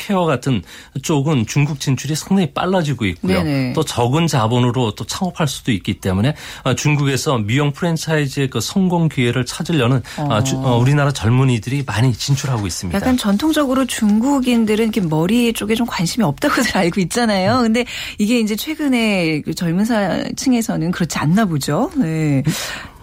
헤어 0.09 0.23
케어 0.23 0.25
같은 0.25 0.62
쪽은 1.02 1.47
중국 1.47 1.80
진출이 1.80 2.14
상당히 2.14 2.52
빨라지고 2.52 3.06
있고요. 3.06 3.42
네네. 3.42 3.73
또 3.73 3.82
적은 3.85 4.26
자본으로 4.26 4.94
또 4.94 5.04
창업할 5.04 5.49
수도 5.49 5.73
있기 5.73 5.94
때문에 6.00 6.35
아, 6.64 6.75
중국에서 6.75 7.38
미용 7.38 7.73
프랜차이즈의 7.73 8.50
그 8.50 8.61
성공 8.61 9.09
기회를 9.09 9.44
찾으려는 9.47 10.02
아, 10.18 10.42
주- 10.44 10.56
어, 10.56 10.76
우리나라 10.78 11.12
젊은이들이 11.12 11.85
많이 11.87 12.12
진출하고 12.12 12.66
있습니다. 12.66 12.97
약간 12.97 13.16
전통적으로 13.16 13.85
중국인들은 13.87 14.85
이렇게 14.85 15.00
머리 15.00 15.52
쪽에 15.52 15.75
좀 15.75 15.87
관심이 15.87 16.25
없다고들 16.25 16.76
알고 16.76 17.00
있잖아요. 17.00 17.61
근데 17.62 17.85
이게 18.18 18.38
이제 18.40 18.54
최근에 18.56 19.40
그 19.42 19.54
젊은 19.54 19.85
사층에서는 19.85 20.90
그렇지 20.90 21.18
않나 21.18 21.44
보죠. 21.47 21.90
네. 21.97 22.42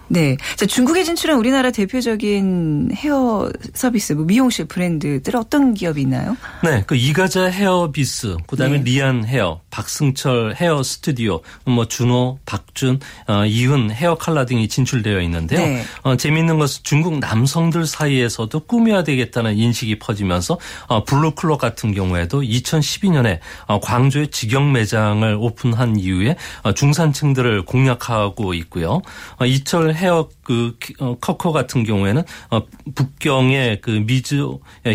네. 0.09 0.37
자, 0.55 0.65
중국에 0.65 1.03
진출한 1.03 1.37
우리나라 1.37 1.71
대표적인 1.71 2.91
헤어 2.95 3.51
서비스, 3.73 4.13
뭐 4.13 4.25
미용실 4.25 4.65
브랜드들 4.65 5.35
어떤 5.35 5.73
기업이 5.73 6.01
있나요? 6.01 6.35
네, 6.63 6.83
그 6.87 6.95
이가자 6.95 7.45
헤어비스, 7.45 8.37
그 8.47 8.57
다음에 8.57 8.79
네. 8.79 8.83
리안 8.83 9.23
헤어, 9.23 9.61
박승철 9.69 10.55
헤어 10.55 10.81
스튜디오, 10.81 11.41
뭐 11.65 11.85
준호, 11.85 12.39
박준, 12.45 12.99
어, 13.27 13.45
이은 13.45 13.91
헤어 13.91 14.15
칼라 14.15 14.45
등이 14.45 14.67
진출되어 14.67 15.21
있는데요. 15.21 15.59
네. 15.59 15.83
어, 16.01 16.17
재미있는 16.17 16.57
것은 16.57 16.81
중국 16.83 17.19
남성들 17.19 17.85
사이에서도 17.85 18.59
꾸며야 18.61 19.03
되겠다는 19.03 19.57
인식이 19.57 19.99
퍼지면서 19.99 20.57
어, 20.87 21.03
블루클럽 21.03 21.59
같은 21.59 21.93
경우에도 21.93 22.41
2012년에 22.41 23.39
어, 23.67 23.79
광주에 23.79 24.27
직영 24.27 24.71
매장을 24.71 25.37
오픈한 25.39 25.99
이후에 25.99 26.35
어, 26.63 26.73
중산층들을 26.73 27.65
공략하고 27.65 28.55
있고요. 28.55 29.01
어, 29.37 29.45
이철 29.45 29.98
헤어 29.99 30.29
그 30.43 30.75
키- 30.79 30.93
어, 30.99 31.15
커커 31.19 31.51
같은 31.51 31.83
경우에는 31.83 32.23
어, 32.51 32.61
북경의 32.95 33.81
그 33.81 33.91
미즈 34.05 34.35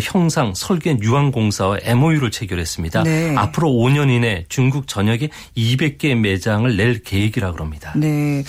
형상 0.01 0.53
설계 0.55 0.97
유한공사와 1.01 1.77
MOU를 1.83 2.31
체결했습니다. 2.31 3.03
네. 3.03 3.35
앞으로 3.37 3.69
5년 3.69 4.09
이내 4.09 4.45
중국 4.49 4.87
전역에 4.87 5.29
200개 5.55 6.15
매장을 6.15 6.75
낼 6.75 7.03
계획이라고 7.03 7.63
합니다. 7.63 7.93
네. 7.95 8.43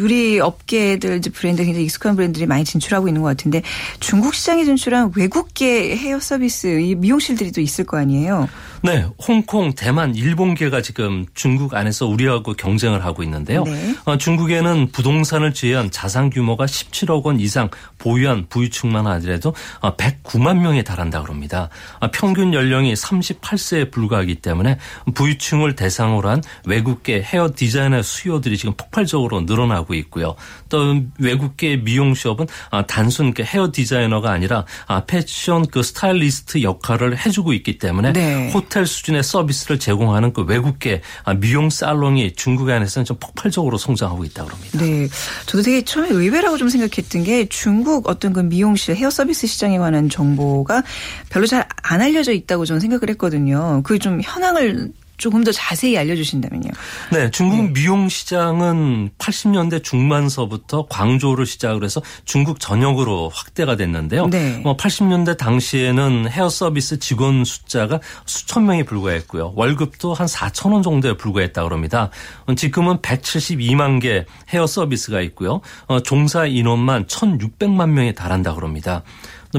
우리 0.00 0.40
업계들 0.40 1.20
브랜드 1.32 1.64
굉장히 1.64 1.84
익숙한 1.86 2.16
브랜드들이 2.16 2.46
많이 2.46 2.64
진출하고 2.64 3.08
있는 3.08 3.22
것 3.22 3.28
같은데 3.28 3.62
중국 4.00 4.34
시장에 4.34 4.64
진출한 4.64 5.12
외국계 5.16 5.96
헤어 5.96 6.18
서비스 6.20 6.80
이 6.80 6.94
미용실들이 6.96 7.52
또 7.52 7.60
있을 7.60 7.84
거 7.84 7.96
아니에요. 7.98 8.48
네, 8.84 9.06
홍콩, 9.16 9.72
대만, 9.74 10.16
일본계가 10.16 10.82
지금 10.82 11.24
중국 11.34 11.74
안에서 11.74 12.06
우리하고 12.06 12.54
경쟁을 12.54 13.04
하고 13.04 13.22
있는데요. 13.22 13.62
네. 13.62 13.94
어, 14.04 14.18
중국에는 14.18 14.88
부동산을 14.90 15.54
제외한 15.54 15.92
자산 15.92 16.30
규모가 16.30 16.66
17억 16.66 17.22
원 17.22 17.38
이상 17.38 17.70
보유한 17.98 18.46
부유층만 18.48 19.06
하더라도 19.06 19.54
어, 19.80 19.96
109만 19.96 20.58
명에 20.58 20.82
달한다 20.82 21.22
그럽니다. 21.22 21.68
어, 22.00 22.10
평균 22.10 22.52
연령이 22.52 22.94
38세에 22.94 23.92
불과하기 23.92 24.36
때문에 24.36 24.78
부유층을 25.14 25.76
대상으로 25.76 26.28
한 26.28 26.42
외국계 26.66 27.22
헤어 27.22 27.50
디자이너 27.54 28.02
수요들이 28.02 28.56
지금 28.56 28.74
폭발적으로 28.76 29.42
늘어나고 29.42 29.94
있고요. 29.94 30.34
또 30.68 31.00
외국계 31.20 31.76
미용숍은 31.76 32.48
아, 32.70 32.84
단순 32.86 33.32
그 33.32 33.44
헤어 33.44 33.70
디자이너가 33.72 34.32
아니라 34.32 34.64
아, 34.88 35.04
패션 35.04 35.66
그 35.68 35.84
스타일리스트 35.84 36.62
역할을 36.62 37.24
해주고 37.24 37.52
있기 37.52 37.78
때문에 37.78 38.12
네. 38.12 38.50
호텔 38.50 38.71
수준의 38.86 39.22
서비스를 39.22 39.78
제공하는 39.78 40.32
그 40.32 40.42
외국계 40.42 41.02
아, 41.24 41.34
미용 41.34 41.70
살롱이 41.70 42.34
중국 42.34 42.68
안에서는 42.70 43.04
좀 43.04 43.16
폭발적으로 43.20 43.76
성장하고 43.78 44.24
있다고 44.24 44.50
합니다. 44.50 44.78
네. 44.78 45.08
저도 45.46 45.62
되게 45.62 45.82
처음에 45.82 46.08
의외라고 46.10 46.56
좀 46.56 46.68
생각했던 46.68 47.24
게 47.24 47.46
중국 47.48 48.08
어떤 48.08 48.32
그 48.32 48.40
미용실 48.40 48.96
헤어 48.96 49.10
서비스 49.10 49.46
시장에 49.46 49.78
관한 49.78 50.08
정보가 50.08 50.82
별로 51.30 51.46
잘 51.46 51.66
안 51.84 52.00
알려져 52.00 52.32
있다고 52.32 52.64
저는 52.64 52.80
생각을 52.80 53.10
했거든요. 53.10 53.82
그 53.84 53.98
좀 53.98 54.20
현황을 54.22 54.90
조금 55.22 55.44
더 55.44 55.52
자세히 55.52 55.96
알려주신다면요. 55.98 56.68
네, 57.12 57.30
중국 57.30 57.72
미용 57.72 58.08
시장은 58.08 59.10
80년대 59.18 59.84
중반서부터 59.84 60.86
광저우를 60.90 61.46
시작으로 61.46 61.84
해서 61.84 62.02
중국 62.24 62.58
전역으로 62.58 63.28
확대가 63.32 63.76
됐는데요. 63.76 64.26
네. 64.26 64.58
뭐 64.64 64.76
80년대 64.76 65.38
당시에는 65.38 66.28
헤어 66.28 66.48
서비스 66.48 66.98
직원 66.98 67.44
숫자가 67.44 68.00
수천 68.26 68.66
명이 68.66 68.82
불과했고요. 68.82 69.52
월급도 69.54 70.12
한 70.12 70.26
4천 70.26 70.72
원 70.72 70.82
정도에 70.82 71.16
불과했다고 71.16 71.70
합니다. 71.72 72.10
지금은 72.56 72.98
172만 72.98 74.02
개 74.02 74.24
헤어 74.52 74.66
서비스가 74.66 75.20
있고요. 75.20 75.60
어, 75.86 76.00
종사 76.00 76.46
인원만 76.46 77.06
1,600만 77.06 77.90
명에 77.90 78.10
달한다고 78.12 78.60
합니다. 78.60 79.04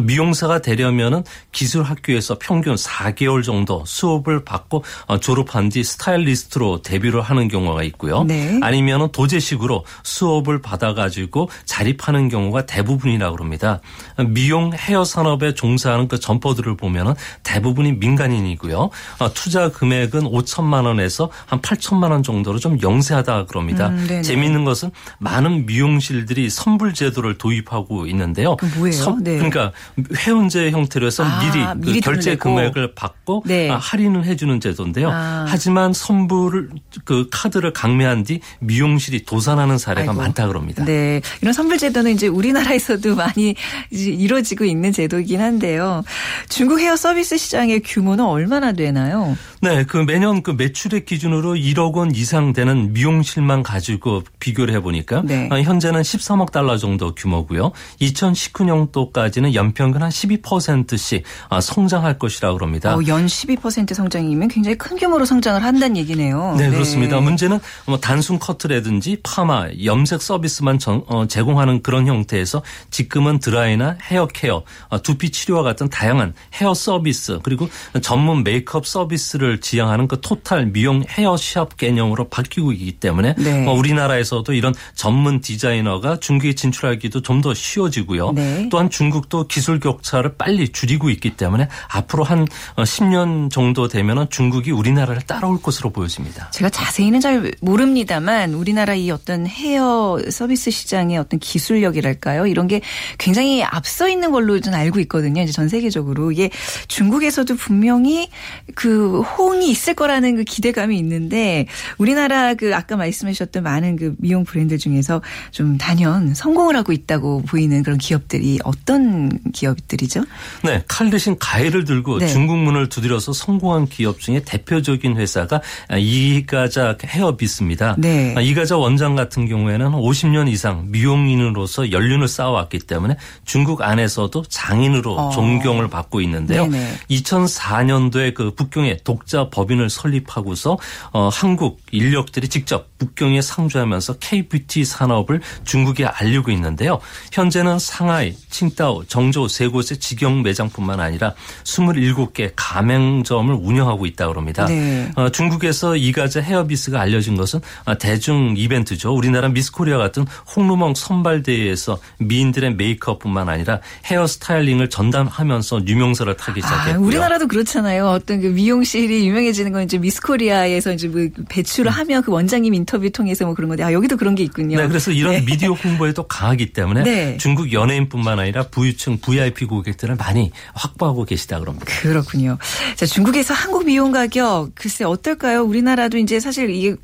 미용사가 0.01 0.59
되려면은 0.59 1.23
기술 1.51 1.83
학교에서 1.83 2.37
평균 2.39 2.75
4개월 2.75 3.43
정도 3.43 3.83
수업을 3.85 4.43
받고 4.43 4.83
어, 5.07 5.19
졸업한 5.19 5.69
뒤 5.69 5.83
스타일리스트로 5.83 6.81
데뷔를 6.81 7.21
하는 7.21 7.47
경우가 7.47 7.83
있고요. 7.83 8.23
네. 8.23 8.59
아니면은 8.61 9.11
도제식으로 9.11 9.85
수업을 10.03 10.61
받아가지고 10.61 11.49
자립하는 11.65 12.29
경우가 12.29 12.65
대부분이라고 12.65 13.37
합니다. 13.37 13.81
미용 14.27 14.73
헤어 14.73 15.03
산업에 15.03 15.53
종사하는 15.53 16.07
그 16.07 16.19
점퍼들을 16.19 16.77
보면은 16.77 17.13
대부분이 17.43 17.93
민간인이고요. 17.93 18.89
어, 19.19 19.33
투자 19.33 19.69
금액은 19.69 20.21
5천만 20.21 20.85
원에서 20.85 21.29
한 21.45 21.61
8천만 21.61 22.11
원 22.11 22.23
정도로 22.23 22.59
좀 22.59 22.79
영세하다 22.81 23.45
그럽니다. 23.45 23.89
음. 23.89 24.21
재미있는 24.23 24.65
것은 24.65 24.91
많은 25.19 25.65
미용실들이 25.65 26.49
선불 26.49 26.93
제도를 26.93 27.37
도입하고 27.37 28.07
있는데요. 28.07 28.55
뭐예요? 28.77 29.17
네. 29.21 29.37
그러니까 29.37 29.71
회원제 30.15 30.71
형태로 30.71 31.07
해서 31.07 31.23
아, 31.23 31.39
미리, 31.39 31.65
미리 31.85 31.99
그 32.01 32.11
결제 32.11 32.35
돈을 32.35 32.63
내고. 32.63 32.71
금액을 32.73 32.95
받고 32.95 33.43
네. 33.45 33.69
아, 33.69 33.77
할인을 33.77 34.25
해주는 34.25 34.59
제도인데요. 34.59 35.09
아. 35.11 35.45
하지만 35.47 35.93
선불을 35.93 36.69
그 37.05 37.27
카드를 37.31 37.73
강매한 37.73 38.23
뒤 38.23 38.39
미용실이 38.59 39.25
도산하는 39.25 39.77
사례가 39.77 40.11
아이고. 40.11 40.21
많다 40.21 40.47
그럽니다. 40.47 40.83
네. 40.85 41.21
이런 41.41 41.53
선불 41.53 41.77
제도는 41.77 42.11
이제 42.11 42.27
우리나라에서도 42.27 43.15
많이 43.15 43.55
이루어지고 43.91 44.65
있는 44.65 44.91
제도이긴 44.91 45.41
한데요. 45.41 46.03
중국 46.49 46.79
헤어 46.79 46.95
서비스 46.95 47.37
시장의 47.37 47.81
규모는 47.81 48.23
얼마나 48.25 48.71
되나요? 48.71 49.37
네, 49.61 49.83
그 49.83 49.97
매년 49.97 50.43
그 50.43 50.51
매출액 50.51 51.05
기준으로 51.05 51.53
1억 51.55 51.93
원 51.93 52.13
이상 52.15 52.53
되는 52.53 52.93
미용실만 52.93 53.63
가지고 53.63 54.23
비교를 54.39 54.73
해보니까 54.75 55.21
네. 55.25 55.47
어, 55.51 55.59
현재는 55.59 56.01
13억 56.01 56.51
달러 56.51 56.77
정도 56.77 57.13
규모고요. 57.15 57.71
2019년도까지는 58.01 59.53
연 59.53 59.72
평균 59.73 60.01
한 60.03 60.09
12%씩 60.09 61.23
아, 61.49 61.61
성장할 61.61 62.17
것이라고 62.17 62.59
합니다. 62.59 62.95
어, 62.95 63.01
연 63.07 63.25
12% 63.25 63.93
성장이면 63.93 64.47
굉장히 64.47 64.77
큰 64.77 64.97
규모로 64.97 65.25
성장을 65.25 65.63
한다는 65.63 65.97
얘기네요. 65.97 66.55
네, 66.57 66.69
그렇습니다. 66.69 67.19
문제는 67.19 67.59
뭐 67.85 67.99
단순 67.99 68.39
커트라든지 68.39 69.17
파마, 69.23 69.67
염색 69.83 70.21
서비스만 70.21 70.79
전- 70.79 71.03
어, 71.07 71.27
제공하는 71.27 71.81
그런 71.83 72.07
형태에서 72.07 72.63
지금은 72.89 73.39
드라이나 73.39 73.97
헤어 74.09 74.27
케어, 74.27 74.63
어, 74.89 75.01
두피 75.01 75.29
치료와 75.29 75.63
같은 75.63 75.89
다양한 75.89 76.33
헤어 76.55 76.73
서비스 76.73 77.39
그리고 77.43 77.69
전문 78.01 78.43
메이크업 78.43 78.87
서비스를 78.87 79.61
지향하는 79.61 80.07
그 80.07 80.19
토탈 80.21 80.67
미용 80.67 81.03
헤어 81.09 81.37
시합 81.37 81.77
개념으로 81.77 82.29
바뀌고 82.29 82.71
있기 82.73 82.93
때문에 82.93 83.35
네. 83.37 83.67
어, 83.67 83.71
우리나라에서도 83.73 84.51
이런 84.53 84.73
전문 84.95 85.41
디자이너가 85.41 86.19
중국에 86.19 86.53
진출하기도 86.55 87.21
좀 87.21 87.43
더 87.43 87.53
쉬워지고요. 87.53 88.31
네. 88.31 88.69
또한 88.71 88.89
중국도 88.89 89.47
기술 89.47 89.62
격차를 89.79 90.35
빨리 90.37 90.69
줄이고 90.69 91.09
있기 91.09 91.31
때문에 91.31 91.67
앞으로 91.87 92.23
한 92.23 92.47
어, 92.75 92.83
10년 92.83 93.51
정도 93.51 93.87
되면은 93.87 94.27
중국이 94.29 94.71
우리나라를 94.71 95.21
따라올 95.23 95.61
것으로 95.61 95.89
보여집니다. 95.91 96.51
제가 96.51 96.69
자세히는 96.69 97.19
잘 97.19 97.51
모릅니다만 97.61 98.53
우리나라 98.53 98.93
이 98.93 99.11
어떤 99.11 99.47
헤어 99.47 100.19
서비스 100.29 100.71
시장의 100.71 101.17
어떤 101.17 101.39
기술력이랄까요? 101.39 102.47
이런 102.47 102.67
게 102.67 102.81
굉장히 103.17 103.63
앞서 103.63 104.07
있는 104.09 104.31
걸로 104.31 104.59
좀 104.59 104.73
알고 104.73 104.99
있거든요. 105.01 105.41
이제 105.41 105.51
전 105.51 105.69
세계적으로 105.69 106.31
이게 106.31 106.49
중국에서도 106.87 107.55
분명히 107.55 108.29
그 108.75 109.21
호응이 109.21 109.69
있을 109.69 109.93
거라는 109.93 110.35
그 110.35 110.43
기대감이 110.43 110.97
있는데 110.99 111.67
우리나라 111.97 112.53
그 112.53 112.75
아까 112.75 112.95
말씀하셨던 112.97 113.63
많은 113.63 113.95
그 113.95 114.15
미용 114.17 114.43
브랜드 114.43 114.77
중에서 114.77 115.21
좀 115.51 115.77
단연 115.77 116.33
성공을 116.33 116.75
하고 116.75 116.91
있다고 116.91 117.43
보이는 117.43 117.83
그런 117.83 117.97
기업들이 117.97 118.59
어떤 118.63 119.31
기업들이죠? 119.51 120.23
네, 120.63 120.83
칼 120.87 121.09
대신 121.09 121.37
가해를 121.37 121.83
들고 121.83 122.19
네. 122.19 122.27
중국문을 122.27 122.89
두드려서 122.89 123.33
성공한 123.33 123.87
기업 123.87 124.19
중에 124.19 124.41
대표적인 124.45 125.17
회사가 125.17 125.61
이가자 125.97 126.97
헤어비스입니다. 127.03 127.95
네. 127.97 128.35
이가자 128.41 128.77
원장 128.77 129.15
같은 129.15 129.47
경우에는 129.47 129.91
50년 129.91 130.47
이상 130.47 130.85
미용인으로서 130.89 131.91
연륜을 131.91 132.27
쌓아왔기 132.27 132.79
때문에 132.79 133.17
중국 133.43 133.81
안에서도 133.81 134.43
장인으로 134.47 135.17
어. 135.17 135.29
존경을 135.31 135.89
받고 135.89 136.21
있는데요. 136.21 136.67
네네. 136.67 136.93
2004년도에 137.09 138.33
그 138.33 138.53
북경에 138.55 138.97
독자 139.03 139.49
법인을 139.49 139.89
설립하고서 139.89 140.77
어, 141.11 141.29
한국 141.29 141.81
인력들이 141.91 142.47
직접 142.47 142.97
북경에 142.97 143.41
상주하면서 143.41 144.17
K-뷰티 144.19 144.85
산업을 144.85 145.41
중국에 145.65 146.05
알리고 146.05 146.51
있는데요. 146.51 146.99
현재는 147.31 147.79
상하이, 147.79 148.33
칭다오, 148.49 149.05
정 149.05 149.32
조세 149.33 149.67
곳의 149.67 149.97
직영 149.99 150.43
매장뿐만 150.43 151.01
아니라 151.01 151.33
27개 151.65 152.53
가맹점을 152.55 153.53
운영하고 153.53 154.05
있다고 154.05 154.33
합니다. 154.33 154.65
네. 154.65 155.11
어, 155.15 155.29
중국에서 155.29 155.97
이가자 155.97 156.39
헤어비스가 156.39 157.01
알려진 157.01 157.35
것은 157.35 157.59
아, 157.83 157.95
대중 157.95 158.53
이벤트죠. 158.55 159.13
우리나라 159.13 159.49
미스코리아 159.49 159.97
같은 159.97 160.25
홍루멍 160.55 160.93
선발대회에서 160.95 161.99
미인들의 162.19 162.75
메이크업뿐만 162.75 163.49
아니라 163.49 163.79
헤어 164.05 164.27
스타일링을 164.27 164.89
전담하면서 164.89 165.85
유명세를 165.87 166.37
타기 166.37 166.61
아, 166.63 166.67
시작했고요. 166.67 167.05
우리나라도 167.05 167.47
그렇잖아요. 167.47 168.07
어떤 168.07 168.41
그 168.41 168.47
미용실이 168.47 169.27
유명해지는 169.27 169.71
건 169.73 169.83
이제 169.83 169.97
미스코리아에서 169.97 170.93
이제 170.93 171.07
뭐 171.07 171.27
배출을 171.49 171.91
하면 171.91 172.21
그 172.21 172.31
원장님 172.31 172.73
인터뷰 172.73 173.09
통해서 173.09 173.45
뭐 173.45 173.55
그런 173.55 173.69
건데, 173.69 173.83
아, 173.83 173.91
여기도 173.91 174.15
그런 174.15 174.35
게 174.35 174.43
있군요. 174.43 174.77
네, 174.77 174.87
그래서 174.87 175.11
이런 175.11 175.33
네. 175.33 175.41
미디어 175.41 175.73
홍보에도 175.73 176.23
강하기 176.23 176.73
때문에 176.73 177.03
네. 177.03 177.37
중국 177.37 177.73
연예인뿐만 177.73 178.39
아니라 178.39 178.63
부유층 178.63 179.17
VIP 179.23 179.65
고객들을 179.65 180.15
많이 180.15 180.51
확보하고 180.73 181.25
계시다 181.25 181.59
그럽니다. 181.59 181.85
그렇군요. 181.85 182.57
자, 182.95 183.05
중국에서 183.05 183.53
한국 183.53 183.85
미용 183.85 184.11
가격 184.11 184.71
글쎄 184.75 185.03
어떨까요? 185.05 185.63
우리나라도 185.63 186.17
이제 186.17 186.39
사실 186.39 186.69
이게 186.69 186.95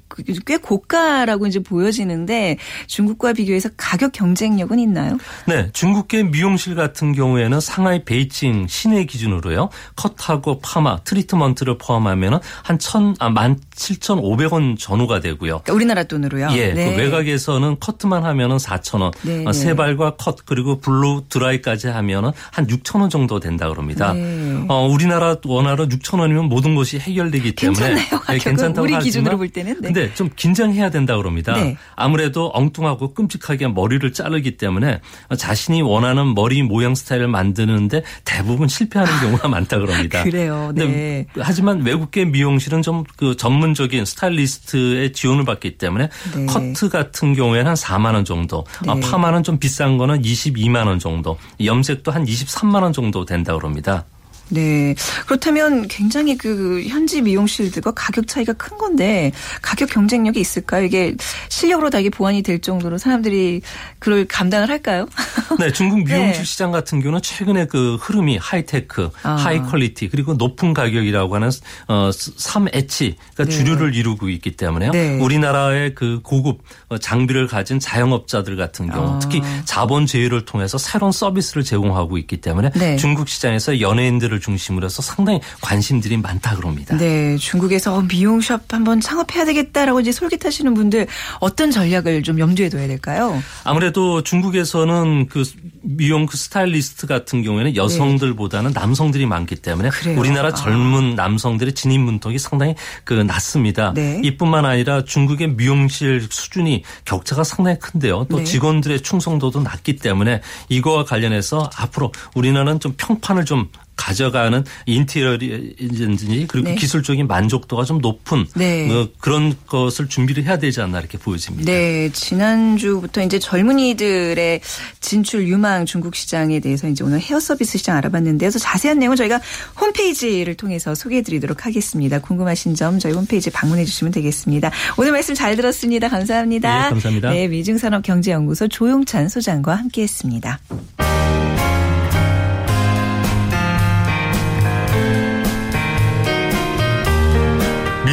꽤 0.46 0.58
고가라고 0.58 1.48
이제 1.48 1.60
보여지는데 1.60 2.58
중국과 2.88 3.34
비교해서 3.34 3.70
가격 3.78 4.12
경쟁력은 4.12 4.80
있나요? 4.80 5.18
네, 5.46 5.70
중국계 5.72 6.24
미용실 6.24 6.76
같은 6.76 7.14
경우에는 7.14 7.60
상하이 7.60 8.04
베이징 8.04 8.68
시내 8.68 9.06
기준으로요. 9.06 9.70
컷하고 9.96 10.60
파마, 10.60 11.00
트리트먼트를 11.04 11.78
포함하면 11.78 12.40
한 12.64 12.80
천, 12.80 13.16
아, 13.20 13.30
만 13.30 13.58
칠천 13.76 14.20
오백 14.20 14.52
원 14.54 14.76
전후가 14.78 15.22
되고요. 15.22 15.62
그러니까 15.64 15.74
우리나라 15.74 16.04
돈으로요. 16.04 16.50
예, 16.54 16.74
네. 16.74 16.92
그 16.92 17.02
외곽에서는 17.02 17.78
커트만 17.80 18.26
하면은 18.26 18.58
4천 18.58 19.02
원, 19.02 19.12
네, 19.22 19.46
어, 19.46 19.52
네. 19.52 19.54
세발과 19.54 20.16
컷 20.18 20.46
그리고 20.46 20.80
blow 20.80 21.26
dry까지 21.30 21.88
하면 21.88 22.09
은 22.13 22.19
한 22.52 22.67
6천 22.67 23.02
원 23.02 23.10
정도 23.10 23.39
된다 23.39 23.69
그럽니다. 23.69 24.13
네. 24.13 24.65
어, 24.67 24.88
우리나라 24.88 25.36
원화로 25.43 25.88
6천 25.88 26.19
원이면 26.19 26.45
모든 26.45 26.76
것이 26.76 27.00
해결되기 27.00 27.54
때문에? 27.54 27.91
예, 27.91 27.95
가격은 27.95 28.38
괜찮다고 28.39 28.84
우리 28.84 28.93
하지만 28.93 29.04
기준으로 29.04 29.38
볼 29.38 29.50
때는? 29.50 29.74
네. 29.82 29.91
근데 29.93 30.13
좀 30.15 30.30
긴장해야 30.36 30.89
된다 30.89 31.15
그럽니다. 31.17 31.54
네. 31.54 31.78
아무래도 31.95 32.52
엉뚱하고 32.54 33.13
끔찍하게 33.13 33.69
머리를 33.69 34.12
자르기 34.13 34.58
때문에 34.58 35.02
자신이 35.38 35.82
원하는 35.82 36.34
머리 36.34 36.63
모양 36.63 36.95
스타일을 36.95 37.28
만드는데 37.28 38.04
대부분 38.26 38.67
실패하는 38.67 39.12
경우가 39.22 39.48
많다 39.48 39.80
그럽니다. 39.80 40.24
그래요. 40.24 40.72
네. 40.76 41.26
하지만 41.39 41.82
외국계 41.82 42.26
미용실은 42.26 42.82
좀 42.82 43.04
그 43.15 43.36
전문적인 43.36 44.06
스타일리스트의 44.06 45.13
지원을 45.13 45.45
받기 45.45 45.78
때문에 45.78 46.10
네. 46.36 46.45
커트 46.45 46.89
같은 46.89 47.34
경우에는 47.34 47.67
한 47.67 47.76
4만 47.76 48.13
원 48.13 48.26
정도, 48.26 48.65
네. 48.84 48.91
아, 48.91 48.95
파마는 48.95 49.43
좀 49.43 49.60
비싼 49.60 49.98
거는 49.98 50.22
22만 50.22 50.88
원 50.88 51.00
정도, 51.00 51.38
염색 51.63 51.99
도 52.04 52.12
한 52.12 52.26
23만 52.26 52.82
원 52.84 52.94
정도 52.94 53.26
된다 53.26 53.54
그럽니다. 53.56 54.06
네. 54.50 54.96
그렇다면 55.26 55.88
굉장히 55.88 56.38
그 56.38 56.84
현지 56.88 57.22
미용실들과 57.22 57.92
가격 57.92 58.28
차이가 58.28 58.54
큰 58.54 58.78
건데 58.78 59.32
가격 59.62 59.90
경쟁력이 59.90 60.40
있을까요? 60.40 60.86
이게 60.86 61.16
실력으로 61.50 61.90
다 61.90 62.00
이게 62.00 62.10
보완이 62.10 62.42
될 62.42 62.60
정도로 62.60 62.98
사람들이 62.98 63.62
그걸 64.00 64.26
감당을 64.26 64.70
할까요? 64.70 65.08
네, 65.60 65.72
중국 65.72 66.04
미용실 66.04 66.34
네. 66.34 66.44
시장 66.44 66.72
같은 66.72 67.02
경우는 67.02 67.22
최근에 67.22 67.66
그 67.66 67.96
흐름이 68.02 68.38
하이테크, 68.38 69.10
아. 69.24 69.32
high 69.36 69.60
quality 69.60 70.10
그리고 70.10 70.34
높은 70.34 70.74
가격이라고 70.74 71.36
하는 71.36 71.50
어 71.88 72.10
3H 72.12 73.16
가 73.36 73.46
네. 73.46 73.50
주류를 73.50 73.96
이루고 73.96 74.30
있기 74.30 74.56
때문에요. 74.56 74.92
네. 74.92 75.18
우리나라의 75.20 75.96
그 75.96 76.22
고급 76.24 76.60
어, 76.90 76.98
장비를 76.98 77.48
가진 77.48 77.80
자영업자들 77.80 78.56
같은 78.56 78.90
경우 78.90 79.16
아. 79.16 79.20
특히 79.20 79.42
자본 79.66 80.06
제휴를 80.06 80.46
통해서 80.46 80.78
새로운 80.78 81.12
서비스를 81.12 81.64
제공하고 81.64 82.18
있기 82.18 82.38
때문에 82.38 82.72
네. 82.72 82.96
중국 82.98 83.30
시장에서 83.30 83.80
연예인들을 83.80 84.38
중심으로 84.39 84.86
해서 84.86 85.02
상당히 85.02 85.39
관심들이 85.62 86.17
많다 86.17 86.56
그럽니다. 86.56 86.97
네, 86.97 87.38
중국에서 87.38 87.95
어, 87.95 88.02
미용샵 88.02 88.73
한번 88.73 89.02
창업해야 89.02 89.45
되겠다라고 89.45 89.99
이제 89.99 90.12
솔깃하시는 90.12 90.73
분들 90.73 91.08
어떤 91.39 91.71
전략을 91.71 92.23
좀 92.23 92.39
염두에 92.39 92.69
둬야 92.69 92.88
될까요? 92.88 93.41
아무래도 93.63 94.23
중국에서는 94.23 95.28
그 95.28 95.43
미용 95.82 96.25
그 96.25 96.38
스타일리스트 96.38 97.08
같은 97.08 97.43
경우에는 97.43 97.75
여성들보다는 97.75 98.71
남성들이 98.73 99.25
많기 99.25 99.56
때문에 99.56 99.89
네. 99.89 99.97
그래요? 99.97 100.19
우리나라 100.19 100.49
아. 100.49 100.54
젊은 100.54 101.15
남성들의 101.15 101.73
진입 101.73 101.99
문턱이 102.02 102.38
상당히 102.39 102.75
그 103.04 103.13
낮습니다. 103.13 103.93
네. 103.93 104.21
이뿐만 104.23 104.65
아니라 104.65 105.04
중국의 105.04 105.56
미용실 105.56 106.28
수준이 106.30 106.84
격차가 107.06 107.43
상당히 107.43 107.80
큰데요. 107.80 108.25
또 108.30 108.38
네. 108.38 108.43
직원들의 108.43 109.02
충성도도 109.02 109.62
낮기 109.62 109.97
때문에 109.97 110.41
이거와 110.69 111.06
관련해서 111.06 111.69
앞으로 111.75 112.12
우리나라는 112.36 112.80
좀 112.80 112.93
평판을 112.97 113.45
좀 113.45 113.69
가져가는 114.00 114.64
인테리어인지 114.86 116.46
그리고 116.48 116.70
네. 116.70 116.76
기술적인 116.76 117.28
만족도가 117.28 117.84
좀 117.84 118.00
높은 118.00 118.46
네. 118.56 118.90
어, 118.90 119.10
그런 119.20 119.54
것을 119.68 120.08
준비를 120.08 120.46
해야 120.46 120.58
되지 120.58 120.80
않나 120.80 121.00
이렇게 121.00 121.18
보여집니다. 121.18 121.70
네, 121.70 122.10
지난주부터 122.14 123.22
이제 123.24 123.40
젊은이들의 123.40 124.62
진출 125.02 125.48
유망 125.50 125.86
중국 125.86 126.16
시장에 126.16 126.62
대해서 126.62 126.88
이제 126.88 127.04
오늘 127.04 127.20
헤어 127.20 127.42
서비스 127.42 127.78
시장 127.78 127.98
알아봤는데요. 127.98 128.50
그래서 128.50 128.60
자세한 128.60 129.00
내용은 129.00 129.18
저희가 129.18 129.42
홈페이지를 129.80 130.56
통해서 130.56 130.96
소개해 130.96 131.22
드리도록 131.22 131.66
하겠습니다. 131.66 132.20
궁금하신 132.20 132.76
점 132.76 133.00
저희 133.00 133.12
홈페이지 133.12 133.50
방문해 133.50 133.84
주시면 133.84 134.14
되겠습니다. 134.14 134.72
오늘 134.98 135.12
말씀 135.12 135.36
잘 135.36 135.58
들었습니다. 135.58 136.08
감사합니다. 136.08 136.84
네, 136.84 136.90
감사합니다. 136.90 137.30
네, 137.32 137.48
미중산업경제연구소 137.50 138.70
조용찬 138.70 139.28
소장과 139.28 139.76
함께 139.76 140.04
했습니다. 140.04 140.60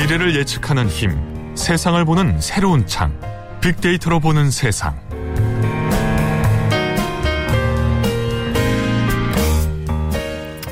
미래를 0.06 0.36
예측하는 0.36 0.88
힘, 0.88 1.56
세상을 1.56 2.04
보는 2.04 2.40
새로운 2.40 2.86
창, 2.86 3.12
빅데이터로 3.60 4.20
보는 4.20 4.52
세상. 4.52 5.05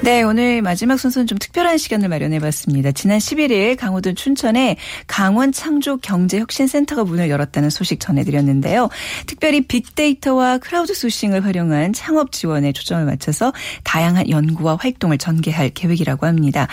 네, 0.05 0.23
오늘 0.23 0.61
마지막 0.61 0.99
순서는 0.99 1.27
좀 1.27 1.39
특별한 1.39 1.79
시간을 1.79 2.11
마련해 2.11 2.39
봤습니다. 2.39 2.93
지난 2.93 3.17
11일 3.17 3.75
강원도 3.79 4.17
춘천에 4.17 4.77
강원 5.07 5.51
창조 5.51 5.97
경제혁신센터가 5.97 7.05
문을 7.05 7.31
열었다는 7.31 7.71
소식 7.71 8.01
전해드렸는데요. 8.01 8.91
특별히 9.27 9.63
빅데이터와 9.63 10.59
크라우드 10.59 10.93
소싱을 10.93 11.47
활용한 11.47 11.95
창업 11.95 12.33
지원에 12.33 12.73
초점을 12.73 13.03
맞춰서 13.07 13.55
다양한 13.83 14.29
연구와 14.29 14.77
활동을 14.79 15.17
전개할 15.17 15.71
계획이라고 15.71 16.27
합니다. 16.27 16.69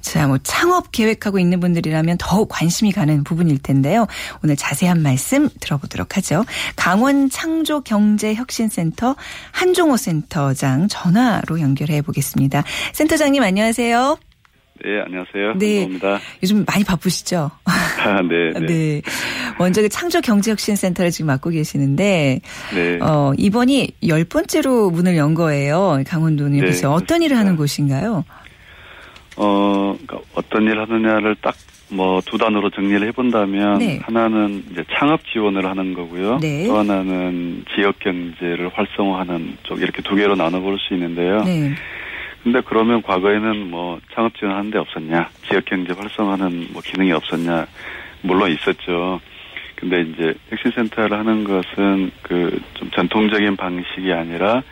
자, 0.00 0.28
뭐 0.28 0.38
창업 0.38 0.92
계획하고 0.92 1.40
있는 1.40 1.58
분들이라면 1.58 2.18
더욱 2.20 2.48
관심이 2.48 2.92
가는 2.92 3.24
부분일 3.24 3.58
텐데요. 3.58 4.06
오늘 4.44 4.54
자세한 4.54 5.02
말씀 5.02 5.48
들어보도록 5.58 6.16
하죠. 6.16 6.44
강원 6.76 7.28
창조 7.28 7.80
경제혁신센터 7.80 9.16
한종호 9.50 9.96
센터장 9.96 10.86
전화로 10.86 11.60
연결해 11.60 12.02
보겠습니다. 12.02 12.62
센터장님 12.92 13.42
안녕하세요. 13.42 14.18
네, 14.84 15.00
안녕하세요. 15.04 15.54
네. 15.58 15.80
감사합니다. 15.80 16.18
요즘 16.42 16.64
많이 16.64 16.84
바쁘시죠? 16.84 17.50
아, 17.64 18.22
네, 18.22 18.52
네. 18.60 18.66
네. 18.66 19.02
먼저 19.58 19.82
그 19.82 19.88
창조경제혁신센터를 19.88 21.10
지금 21.10 21.26
맡고 21.26 21.50
계시는데, 21.50 22.40
네. 22.74 22.98
어, 23.00 23.32
이번이 23.36 23.90
열 24.06 24.24
번째로 24.24 24.90
문을 24.90 25.16
연 25.16 25.34
거예요. 25.34 26.00
강원도는. 26.06 26.52
네, 26.52 26.60
그래서 26.60 26.92
어떤 26.92 27.22
일을. 27.22 27.36
하는 27.36 27.56
곳인가요? 27.56 28.24
어, 29.36 29.96
그러니까 30.06 30.20
어떤 30.34 30.62
일 30.64 30.78
하느냐를 30.78 31.34
딱 31.42 31.56
뭐 31.90 32.20
두 32.20 32.36
단어로 32.36 32.70
정리를 32.70 33.06
해본다면 33.08 33.78
네. 33.78 33.98
하나는 34.02 34.62
이제 34.70 34.84
창업 34.98 35.20
지원을 35.32 35.64
하는 35.64 35.94
거고요. 35.94 36.38
네. 36.38 36.66
또 36.66 36.76
하나는 36.78 37.64
지역 37.74 37.98
경제를 38.00 38.70
활성화하는 38.74 39.56
쪽 39.62 39.80
이렇게 39.80 40.02
두 40.02 40.14
개로 40.14 40.34
나눠볼 40.34 40.78
수 40.78 40.94
있는데요. 40.94 41.42
네. 42.44 42.52
근데 42.52 42.60
그러면 42.66 43.02
과거에는 43.02 43.70
뭐 43.70 44.00
창업 44.14 44.34
지원하는 44.36 44.70
데 44.70 44.78
없었냐, 44.78 45.28
지역 45.48 45.64
경제 45.66 45.92
활성화하는 45.92 46.68
뭐 46.72 46.82
기능이 46.82 47.12
없었냐, 47.12 47.66
물론 48.22 48.50
있었죠. 48.52 49.20
근데 49.76 50.00
이제 50.02 50.34
혁신센터를 50.50 51.16
하는 51.18 51.44
것은 51.44 52.10
그 52.22 52.60
좀 52.74 52.90
전통적인 52.90 53.56
방식이 53.56 54.12
아니라 54.12 54.62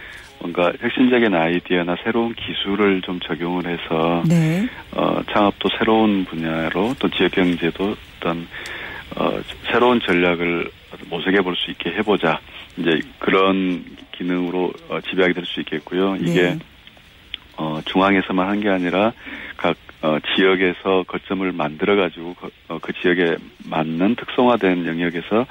뭔가 0.40 0.72
혁신적인 0.81 1.35
아이디어나 1.35 1.96
새로운 2.05 2.35
기술을 2.35 3.02
좀 3.02 3.18
적용을 3.20 3.66
해서 3.66 4.22
네. 4.29 4.66
어, 4.92 5.20
창업도 5.33 5.68
새로운 5.79 6.24
분야로 6.24 6.94
또 6.98 7.09
지역 7.11 7.33
경제도 7.33 7.96
어떤 8.18 8.46
어, 9.16 9.40
새로운 9.70 10.00
전략을 10.00 10.70
모색해 11.09 11.40
볼 11.40 11.55
수 11.57 11.70
있게 11.70 11.90
해보자. 11.90 12.38
이제 12.76 13.00
그런 13.18 13.85
기능으로 14.16 14.72
어, 14.88 15.00
지배하게 15.09 15.33
될 15.35 15.44
수 15.46 15.61
있겠고요. 15.61 16.16
이게 16.16 16.42
네. 16.42 16.59
어, 17.56 17.80
중앙에서만 17.86 18.48
한 18.48 18.60
게 18.60 18.68
아니라 18.68 19.12
각 19.56 19.76
어, 20.02 20.18
지역에서 20.34 21.04
거점을 21.08 21.50
만들어 21.52 21.96
가지고 21.96 22.34
그, 22.34 22.50
어, 22.68 22.78
그 22.80 22.92
지역에 23.00 23.36
맞는 23.68 24.16
특성화된 24.16 24.86
영역에서 24.86 25.46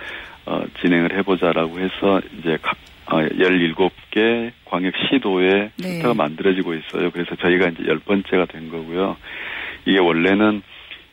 어, 0.45 0.63
진행을 0.81 1.17
해보자라고 1.17 1.79
해서 1.79 2.21
이제 2.39 2.57
각 2.61 2.77
어, 3.07 3.17
17개 3.17 4.51
광역 4.65 4.93
시도에 5.09 5.71
네. 5.77 5.87
센터가 5.87 6.13
만들어지고 6.15 6.73
있어요. 6.73 7.11
그래서 7.11 7.35
저희가 7.35 7.67
이제 7.69 7.83
열 7.87 7.99
번째가 7.99 8.45
된 8.45 8.69
거고요. 8.69 9.17
이게 9.85 9.99
원래는 9.99 10.61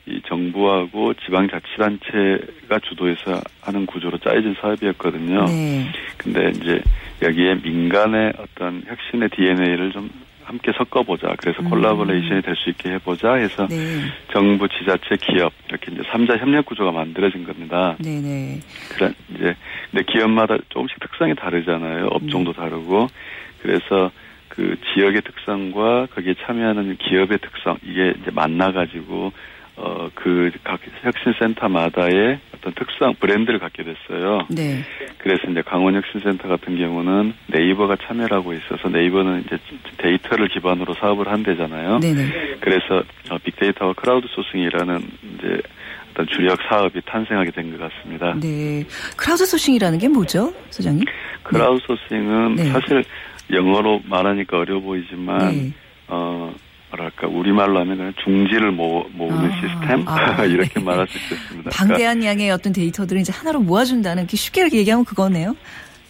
이 0.06 0.20
정부하고 0.26 1.14
지방자치단체가 1.14 2.78
주도해서 2.88 3.40
하는 3.60 3.86
구조로 3.86 4.18
짜여진 4.18 4.56
사업이었거든요. 4.60 5.44
네. 5.46 5.86
근데 6.16 6.50
이제 6.50 6.82
여기에 7.22 7.56
민간의 7.62 8.32
어떤 8.38 8.82
혁신의 8.86 9.28
DNA를 9.30 9.92
좀 9.92 10.10
함께 10.44 10.72
섞어보자. 10.76 11.34
그래서 11.38 11.62
음. 11.62 11.70
콜라보레이션이 11.70 12.42
될 12.42 12.54
수 12.56 12.70
있게 12.70 12.90
해보자 12.92 13.34
해서 13.34 13.66
네. 13.68 14.02
정부, 14.32 14.68
지자체, 14.68 15.16
기업 15.20 15.52
이렇게 15.68 15.90
이제 15.92 16.02
삼자 16.10 16.36
협력 16.36 16.66
구조가 16.66 16.92
만들어진 16.92 17.44
겁니다. 17.44 17.96
네. 17.98 18.20
네. 18.20 18.60
그래 18.90 19.12
이제 19.34 19.54
근데 19.90 20.04
기업마다 20.12 20.56
조금씩 20.68 21.00
특성이 21.00 21.34
다르잖아요. 21.34 22.06
업종도 22.06 22.52
다르고 22.52 23.08
그래서 23.62 24.10
그 24.48 24.76
지역의 24.92 25.22
특성과 25.22 26.08
거기에 26.14 26.34
참여하는 26.44 26.96
기업의 26.98 27.38
특성 27.38 27.78
이게 27.82 28.12
이제 28.20 28.30
만나가지고 28.30 29.32
어 29.76 30.08
그 30.14 30.50
각 30.64 30.80
혁신센터마다의 31.02 32.38
어떤 32.54 32.72
특성 32.74 33.14
브랜드를 33.14 33.58
갖게 33.58 33.82
됐어요. 33.82 34.46
네. 34.50 34.84
그래서 35.18 35.50
이제 35.50 35.62
강원혁신센터 35.62 36.48
같은 36.48 36.76
경우는 36.76 37.32
네이버가 37.48 37.96
참여를 38.06 38.36
하고 38.36 38.52
있어서 38.52 38.88
네이버는 38.88 39.44
이제 39.46 39.58
데이터를 39.98 40.48
기반으로 40.48 40.94
사업을 40.94 41.28
한대잖아요. 41.28 41.98
네. 42.00 42.12
네. 42.14 42.56
그래서 42.60 43.02
어, 43.30 43.38
빅데이터와 43.42 43.94
크라우드 43.94 44.26
소싱이라는 44.28 44.98
이제 45.38 45.60
어떤 46.12 46.26
주력 46.26 46.58
사업이 46.68 47.00
탄생하게 47.06 47.50
된 47.52 47.70
것 47.76 47.80
같습니다. 47.80 48.34
네. 48.38 48.84
크라우드 49.16 49.46
소싱이라는 49.46 49.98
게 49.98 50.08
뭐죠, 50.08 50.52
소장님? 50.70 51.04
크라우드 51.42 51.82
소싱은 51.86 52.56
네. 52.56 52.64
사실 52.66 53.02
영어로 53.50 54.02
말하니까 54.04 54.58
어려워 54.58 54.80
보이지만 54.80 55.38
네. 55.50 55.72
어 56.08 56.54
뭐랄까 56.92 57.16
그러니까 57.16 57.38
우리말로 57.38 57.80
하면 57.80 57.96
그냥 57.96 58.14
중지를 58.22 58.70
모, 58.72 59.04
모으 59.12 59.30
는 59.30 59.50
아, 59.50 59.60
시스템 59.60 60.04
아, 60.06 60.44
이렇게 60.44 60.74
네. 60.74 60.80
말할 60.80 61.08
수 61.08 61.16
있겠습니다. 61.18 61.48
그러니까 61.48 61.70
방대한 61.70 62.24
양의 62.24 62.50
어떤 62.50 62.72
데이터들을 62.72 63.20
이제 63.20 63.32
하나로 63.32 63.60
모아준다는 63.60 64.26
게 64.26 64.36
쉽게 64.36 64.60
이렇게 64.60 64.78
얘기하면 64.78 65.04
그거네요. 65.04 65.56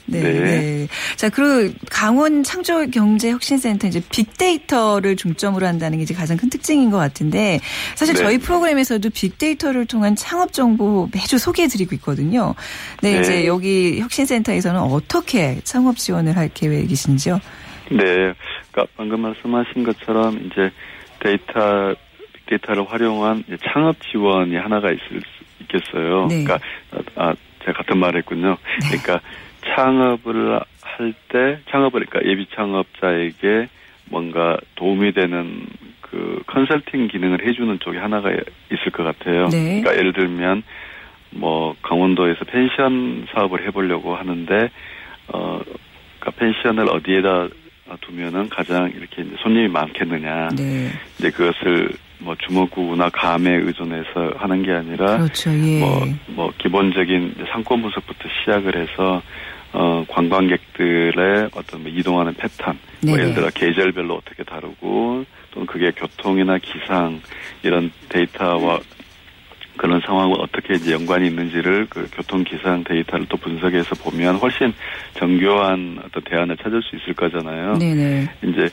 네. 0.04 0.20
네. 0.20 0.40
네. 0.40 0.88
자, 1.16 1.28
그리고 1.28 1.72
강원 1.88 2.42
창조경제혁신센터 2.42 3.86
이제 3.86 4.02
빅데이터를 4.10 5.14
중점으로 5.16 5.64
한다는 5.64 5.98
게 5.98 6.02
이제 6.02 6.12
가장 6.12 6.36
큰 6.36 6.50
특징인 6.50 6.90
것 6.90 6.98
같은데 6.98 7.60
사실 7.94 8.14
네. 8.14 8.22
저희 8.22 8.38
프로그램에서도 8.38 9.08
빅데이터를 9.10 9.86
통한 9.86 10.16
창업 10.16 10.52
정보 10.52 11.08
매주 11.12 11.38
소개해드리고 11.38 11.94
있거든요. 11.96 12.54
네, 13.00 13.12
네. 13.12 13.20
이제 13.20 13.46
여기 13.46 14.00
혁신센터에서는 14.00 14.80
어떻게 14.80 15.60
창업 15.62 15.96
지원을 15.96 16.36
할 16.36 16.50
계획이신지요? 16.52 17.40
네, 17.90 18.34
그러니까 18.70 18.86
방금 18.96 19.20
말씀하신 19.20 19.84
것처럼 19.84 20.38
이제 20.46 20.70
데이터 21.20 21.94
빅데이터를 22.32 22.84
활용한 22.90 23.44
창업 23.72 23.96
지원이 24.10 24.56
하나가 24.56 24.90
있을 24.90 25.20
수 25.20 25.62
있겠어요. 25.62 26.26
네. 26.26 26.44
그러니까 26.44 26.58
아 27.16 27.34
제가 27.64 27.72
같은 27.78 27.98
말했군요. 27.98 28.56
그러니까 28.88 29.20
창업을 29.74 30.60
할 30.82 31.14
때 31.28 31.58
창업을 31.70 32.06
그러니까 32.06 32.30
예비 32.30 32.46
창업자에게 32.54 33.68
뭔가 34.06 34.58
도움이 34.76 35.12
되는 35.12 35.66
그 36.00 36.42
컨설팅 36.46 37.08
기능을 37.08 37.46
해주는 37.46 37.78
쪽이 37.80 37.96
하나가 37.96 38.30
있을 38.30 38.92
것 38.92 39.02
같아요. 39.02 39.46
네. 39.48 39.80
그러니까 39.80 39.96
예를 39.96 40.12
들면 40.12 40.62
뭐 41.30 41.74
강원도에서 41.82 42.44
펜션 42.44 43.26
사업을 43.32 43.66
해보려고 43.66 44.14
하는데 44.14 44.70
어 45.28 45.60
그러니까 46.20 46.30
펜션을 46.38 46.88
어디에다 46.90 47.48
두면은 48.00 48.48
가장 48.48 48.90
이렇게 48.90 49.24
손님이 49.42 49.68
많겠느냐. 49.68 50.48
네. 50.56 50.90
이제 51.18 51.30
그것을 51.30 51.90
뭐 52.22 52.36
주먹구나 52.36 53.10
감에 53.10 53.50
의존해서 53.50 54.34
하는 54.36 54.62
게 54.62 54.72
아니라 54.72 55.18
그렇죠. 55.18 55.50
예. 55.50 55.80
뭐, 55.80 56.06
뭐 56.28 56.52
기본적인 56.58 57.34
상권 57.50 57.82
분석부터 57.82 58.28
시작을 58.40 58.76
해서 58.76 59.22
어 59.72 60.04
관광객들의 60.08 61.50
어떤 61.54 61.82
뭐 61.82 61.90
이동하는 61.90 62.34
패턴, 62.34 62.78
뭐. 63.02 63.18
예를 63.18 63.34
들어 63.34 63.48
계절별로 63.50 64.14
어떻게 64.16 64.44
다루고 64.44 65.24
또는 65.50 65.66
그게 65.66 65.90
교통이나 65.92 66.58
기상 66.58 67.20
이런 67.62 67.90
데이터와 68.08 68.80
그런 69.76 70.00
상황과 70.04 70.36
어떻게 70.40 70.74
이제 70.74 70.92
연관이 70.92 71.26
있는지를 71.28 71.86
그 71.88 72.08
교통 72.12 72.44
기상 72.44 72.84
데이터를 72.84 73.26
또 73.28 73.36
분석해서 73.36 73.94
보면 73.96 74.36
훨씬 74.36 74.72
정교한 75.14 75.98
어떤 76.04 76.22
대안을 76.24 76.56
찾을 76.58 76.82
수 76.82 76.96
있을 76.96 77.14
거잖아요. 77.14 77.78
네네. 77.78 78.28
이제 78.42 78.68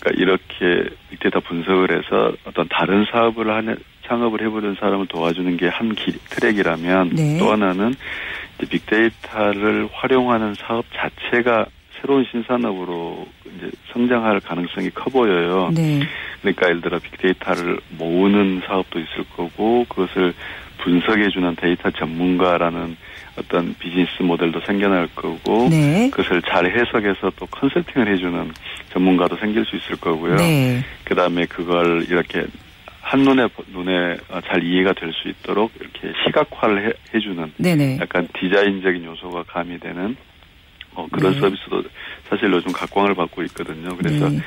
그러니까 0.00 0.10
이렇게 0.16 0.90
빅데이터 1.10 1.40
분석을 1.40 1.90
해서 1.90 2.32
어떤 2.44 2.66
다른 2.68 3.04
사업을 3.12 3.50
하는 3.50 3.76
창업을 4.06 4.42
해보는 4.42 4.76
사람을 4.80 5.06
도와주는 5.06 5.56
게 5.56 5.68
한 5.68 5.94
트랙이라면 6.30 7.10
네. 7.14 7.38
또 7.38 7.52
하나는 7.52 7.94
빅데이터를 8.68 9.88
활용하는 9.92 10.54
사업 10.54 10.84
자체가 10.92 11.66
새로운 12.00 12.24
신산업으로 12.30 13.26
이제 13.56 13.70
성장할 13.92 14.40
가능성이 14.40 14.90
커 14.90 15.10
보여요. 15.10 15.70
네. 15.74 16.00
그러니까 16.40 16.68
예를 16.68 16.80
들어 16.80 16.98
빅데이터를 16.98 17.78
모으는 17.98 18.62
사업도 18.66 18.98
있을 18.98 19.24
거고 19.36 19.84
그것을 19.88 20.32
분석해주는 20.78 21.56
데이터 21.56 21.90
전문가라는 21.90 22.96
어떤 23.38 23.74
비즈니스 23.78 24.22
모델도 24.22 24.60
생겨날 24.66 25.08
거고 25.14 25.68
네. 25.68 26.08
그것을 26.10 26.40
잘 26.42 26.66
해석해서 26.70 27.30
또 27.36 27.46
컨설팅을 27.46 28.08
해주는 28.12 28.50
전문가도 28.92 29.36
생길 29.36 29.64
수 29.66 29.76
있을 29.76 29.96
거고요. 29.96 30.36
네. 30.36 30.82
그 31.04 31.14
다음에 31.14 31.44
그걸 31.46 32.04
이렇게 32.08 32.44
한눈에 33.02 33.46
보- 33.48 33.64
눈에 33.72 34.16
어, 34.30 34.40
잘 34.46 34.62
이해가 34.64 34.92
될 34.94 35.12
수 35.12 35.28
있도록 35.28 35.72
이렇게 35.80 36.12
시각화를 36.24 36.86
해, 36.88 36.92
해주는 37.14 37.52
네네. 37.58 37.98
약간 38.00 38.26
디자인적인 38.38 39.04
요소가 39.04 39.42
가미되는 39.44 40.16
어, 40.94 41.06
그런 41.12 41.32
네. 41.34 41.40
서비스도 41.40 41.82
사실 42.28 42.50
요즘 42.52 42.72
각광을 42.72 43.14
받고 43.14 43.42
있거든요. 43.44 43.96
그래서 43.96 44.28
네. 44.28 44.40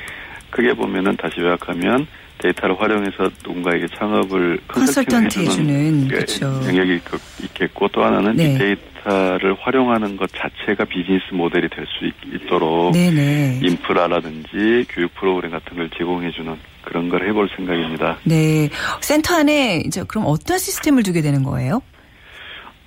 크게 0.50 0.72
보면은 0.74 1.16
다시 1.16 1.40
요약하면 1.40 2.06
데이터를 2.38 2.78
활용해서 2.80 3.30
누군가에게 3.46 3.86
창업을 3.96 4.58
컨설팅을 4.68 5.24
해주는 5.26 5.46
해주는 5.50 6.08
게 6.08 6.14
그렇죠. 6.14 6.46
영역이 6.66 6.94
있- 6.96 7.44
있겠고 7.44 7.88
또 7.88 8.04
하나는 8.04 8.36
네. 8.36 8.52
빅데이터를 8.58 9.56
활용하는 9.60 10.16
것 10.16 10.30
자체가 10.32 10.84
비즈니스 10.84 11.22
모델이 11.32 11.68
될 11.68 11.86
수 11.86 12.10
있도록 12.34 12.92
네네. 12.92 13.60
인프라라든지 13.62 14.84
교육 14.88 15.14
프로그램 15.14 15.52
같은 15.52 15.76
걸 15.76 15.88
제공해주는 15.96 16.56
그런 16.82 17.08
걸 17.08 17.26
해볼 17.28 17.48
생각입니다. 17.56 18.18
네. 18.24 18.68
센터 19.00 19.36
안에 19.36 19.82
이제 19.86 20.02
그럼 20.06 20.24
어떤 20.26 20.58
시스템을 20.58 21.02
두게 21.02 21.22
되는 21.22 21.42
거예요? 21.42 21.80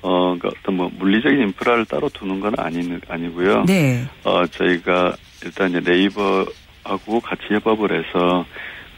어, 0.01 0.35
그러니까 0.37 0.49
어떤 0.49 0.75
뭐 0.77 0.91
물리적인 0.97 1.39
인프라를 1.39 1.85
따로 1.85 2.09
두는 2.09 2.39
건 2.39 2.53
아니, 2.57 2.97
아니고요. 3.07 3.65
네. 3.65 4.03
어, 4.23 4.45
저희가 4.45 5.15
일단 5.43 5.69
이제 5.69 5.79
네이버하고 5.79 7.19
같이 7.21 7.43
협업을 7.49 7.91
해서 7.91 8.45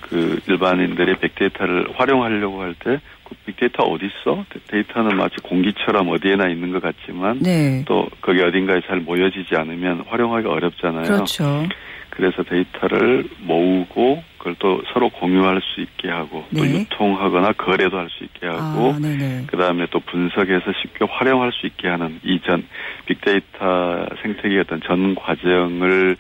그 0.02 0.40
일반인들의 0.48 1.20
빅데이터를 1.20 1.88
활용하려고 1.96 2.62
할 2.62 2.74
때 2.80 3.00
그 3.30 3.36
빅데이터 3.46 3.84
어디 3.84 4.08
있어? 4.08 4.44
데- 4.52 4.60
데이터는 4.68 5.16
마치 5.16 5.36
공기처럼 5.44 6.10
어디에나 6.10 6.48
있는 6.50 6.72
것 6.72 6.82
같지만 6.82 7.38
네. 7.40 7.84
또 7.88 8.08
거기 8.22 8.42
어딘가에 8.42 8.82
잘 8.88 9.02
모여지지 9.02 9.56
않으면 9.56 10.04
활용하기 10.08 10.48
어렵잖아요. 10.48 11.04
그렇죠. 11.04 11.68
그래서 12.10 12.42
데이터를 12.42 13.26
모으고 13.42 14.24
그걸 14.40 14.56
또 14.58 14.82
서로 14.94 15.10
공유할 15.10 15.62
수 15.62 15.82
있게 15.82 16.10
하고 16.10 16.46
또 16.58 16.66
네. 16.66 16.72
유통하거나 16.72 17.54
거래도 17.54 17.98
할 17.98 18.10
수 18.10 18.24
있게 18.24 18.48
하고 18.48 18.94
아, 18.96 19.00
네네. 19.00 19.46
그 19.48 19.58
다음에 19.58 19.86
또 19.92 20.00
분석해서 20.00 20.74
쉽게 20.82 21.06
활용할 21.06 21.52
수 21.52 21.68
있게 21.68 21.88
하는 21.88 22.20
이전 22.24 22.66
빅데이터 23.06 24.08
생태계의 24.22 24.62
어떤 24.62 24.82
전 24.82 25.16
과정을 25.16 26.18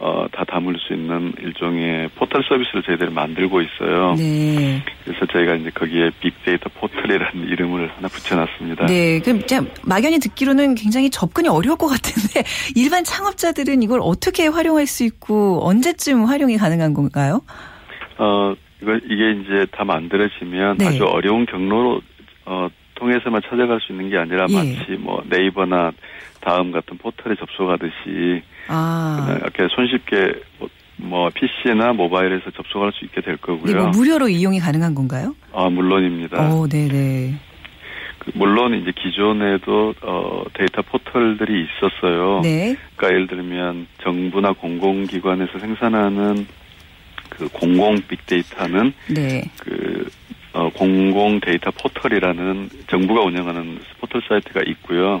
어, 0.00 0.26
다 0.30 0.44
담을 0.44 0.76
수 0.78 0.94
있는 0.94 1.32
일종의 1.40 2.10
포털 2.14 2.44
서비스를 2.48 2.84
저희들이 2.84 3.10
만들고 3.10 3.60
있어요. 3.62 4.14
네. 4.14 4.80
그래서 5.04 5.26
저희가 5.26 5.56
이제 5.56 5.70
거기에 5.70 6.10
빅데이터 6.20 6.70
포털이라는 6.74 7.42
이름을 7.50 7.90
하나 7.96 8.06
붙여놨습니다. 8.06 8.86
네. 8.86 9.18
그럼 9.20 9.40
막연히 9.82 10.20
듣기로는 10.20 10.76
굉장히 10.76 11.10
접근이 11.10 11.48
어려울 11.48 11.76
것 11.76 11.88
같은데 11.88 12.44
일반 12.76 13.02
창업자들은 13.02 13.82
이걸 13.82 13.98
어떻게 14.00 14.46
활용할 14.46 14.86
수 14.86 15.02
있고 15.02 15.66
언제쯤 15.66 16.26
활용이 16.26 16.56
가능한 16.58 16.94
건가요? 16.94 17.42
어, 18.18 18.54
이거, 18.80 18.94
이게 19.04 19.32
이제 19.32 19.66
다 19.72 19.84
만들어지면 19.84 20.78
네. 20.78 20.86
아주 20.86 21.04
어려운 21.06 21.44
경로로, 21.46 22.00
어, 22.46 22.68
통해서만 22.98 23.40
찾아갈 23.48 23.80
수 23.80 23.92
있는 23.92 24.10
게 24.10 24.18
아니라 24.18 24.46
예. 24.48 24.54
마치 24.54 24.92
뭐 24.98 25.22
네이버나 25.28 25.92
다음 26.40 26.72
같은 26.72 26.98
포털에 26.98 27.34
접속하듯이 27.36 28.42
아. 28.68 29.38
이렇게 29.40 29.66
손쉽게 29.74 30.32
뭐, 30.58 30.68
뭐 30.96 31.30
PC나 31.30 31.92
모바일에서 31.92 32.50
접속할 32.50 32.92
수 32.92 33.04
있게 33.04 33.20
될 33.20 33.36
네, 33.36 33.40
거고요. 33.40 33.76
뭐 33.76 33.88
무료로 33.88 34.28
이용이 34.28 34.58
가능한 34.58 34.94
건가요? 34.94 35.34
아, 35.52 35.68
물론입니다. 35.68 36.52
오, 36.52 36.66
네네. 36.66 37.34
그 38.18 38.32
물론 38.34 38.74
이제 38.74 38.92
기존에도 38.92 39.94
어, 40.02 40.44
데이터 40.54 40.82
포털들이 40.82 41.64
있었어요. 41.66 42.40
네. 42.42 42.76
그러니까 42.96 43.14
예를 43.14 43.26
들면 43.28 43.86
정부나 44.02 44.52
공공기관에서 44.52 45.58
생산하는 45.58 46.46
그 47.30 47.48
공공 47.48 47.96
빅데이터는 48.08 48.92
네. 49.14 49.44
그 49.60 50.08
어, 50.58 50.68
공공 50.70 51.38
데이터 51.38 51.70
포털이라는 51.70 52.68
정부가 52.88 53.20
운영하는 53.20 53.78
포털 54.00 54.20
사이트가 54.28 54.62
있고요. 54.66 55.20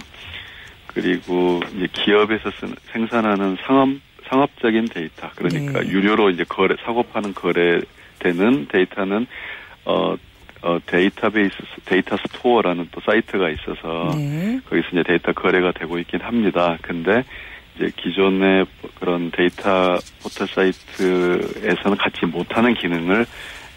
그리고 0.88 1.60
이제 1.76 1.86
기업에서 1.92 2.50
쓰는, 2.50 2.74
생산하는 2.90 3.56
상업 3.64 3.88
상업적인 4.28 4.86
데이터 4.86 5.30
그러니까 5.36 5.80
네. 5.80 5.88
유료로 5.88 6.30
이제 6.30 6.44
거래 6.44 6.74
사고 6.84 7.04
파는 7.04 7.34
거래되는 7.34 8.66
데이터는 8.68 9.26
어, 9.84 10.16
어 10.62 10.78
데이터베이스 10.84 11.54
데이터 11.84 12.16
스토어라는 12.16 12.88
또 12.90 13.00
사이트가 13.00 13.48
있어서 13.50 14.16
네. 14.16 14.58
거기서 14.68 14.88
이제 14.90 15.02
데이터 15.04 15.32
거래가 15.32 15.70
되고 15.70 15.98
있긴 16.00 16.20
합니다. 16.20 16.76
근데 16.82 17.22
이제 17.76 17.92
기존의 17.96 18.66
그런 18.98 19.30
데이터 19.30 19.96
포털 20.20 20.48
사이트에서는 20.48 21.96
갖지 21.96 22.26
못하는 22.26 22.74
기능을 22.74 23.24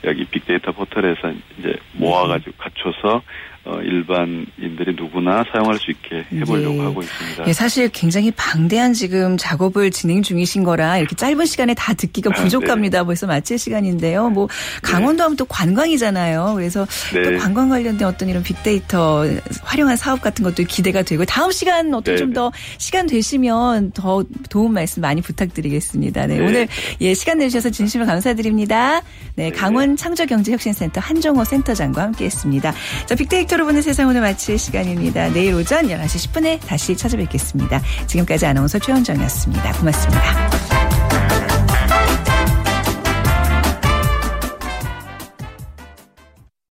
여기 0.03 0.25
빅데이터 0.25 0.71
포털에서 0.71 1.31
이제 1.59 1.75
모아가지고 1.93 2.53
갖춰서 2.57 3.21
어, 3.63 3.79
일반인들이 3.79 4.95
누구나 4.95 5.43
사용할 5.51 5.77
수 5.77 5.91
있게 5.91 6.25
해보려고 6.33 6.77
예. 6.77 6.79
하고 6.79 7.01
있습니다. 7.03 7.47
예, 7.47 7.53
사실 7.53 7.89
굉장히 7.89 8.31
방대한 8.31 8.93
지금 8.93 9.37
작업을 9.37 9.91
진행 9.91 10.23
중이신 10.23 10.63
거라 10.63 10.97
이렇게 10.97 11.15
짧은 11.15 11.45
시간에 11.45 11.75
다 11.75 11.93
듣기가 11.93 12.31
아, 12.33 12.41
부족합니다. 12.41 13.03
벌써 13.03 13.27
마칠 13.27 13.59
시간인데요. 13.59 14.31
뭐 14.31 14.47
강원도 14.81 15.23
하면 15.25 15.37
또 15.37 15.45
관광이잖아요. 15.45 16.53
그래서 16.55 16.87
네. 17.13 17.21
또 17.21 17.37
관광 17.37 17.69
관련된 17.69 18.07
어떤 18.07 18.29
이런 18.29 18.41
빅데이터 18.41 19.25
활용한 19.61 19.95
사업 19.95 20.21
같은 20.21 20.43
것도 20.43 20.63
기대가 20.63 21.03
되고 21.03 21.23
다음 21.25 21.51
시간 21.51 21.93
어떤 21.93 22.15
네, 22.15 22.17
좀더 22.17 22.51
시간 22.79 23.05
되시면 23.05 23.91
더 23.91 24.23
도움 24.49 24.73
말씀 24.73 25.01
많이 25.01 25.21
부탁드리겠습니다. 25.21 26.25
네, 26.25 26.39
네. 26.39 26.45
오늘 26.47 26.67
예 26.99 27.13
시간 27.13 27.37
내주셔서 27.37 27.69
진심으로 27.69 28.07
감사드립니다. 28.07 29.01
네, 29.35 29.49
네. 29.49 29.51
강원 29.51 29.95
창조경제혁신센터 29.95 30.99
한정호 30.99 31.43
센터장과 31.43 32.01
함께했습니다. 32.01 32.73
자, 33.05 33.15
빅데이터로 33.51 33.65
보는 33.65 33.81
세상 33.81 34.07
오늘 34.07 34.21
마칠 34.21 34.57
시간입니다. 34.57 35.29
내일 35.29 35.53
오전 35.53 35.87
11시 35.87 36.31
10분에 36.31 36.59
다시 36.65 36.95
찾아뵙겠습니다. 36.95 37.81
지금까지 38.07 38.45
아나운서 38.45 38.79
최현정이었습니다. 38.79 39.73
고맙습니다. 39.73 40.70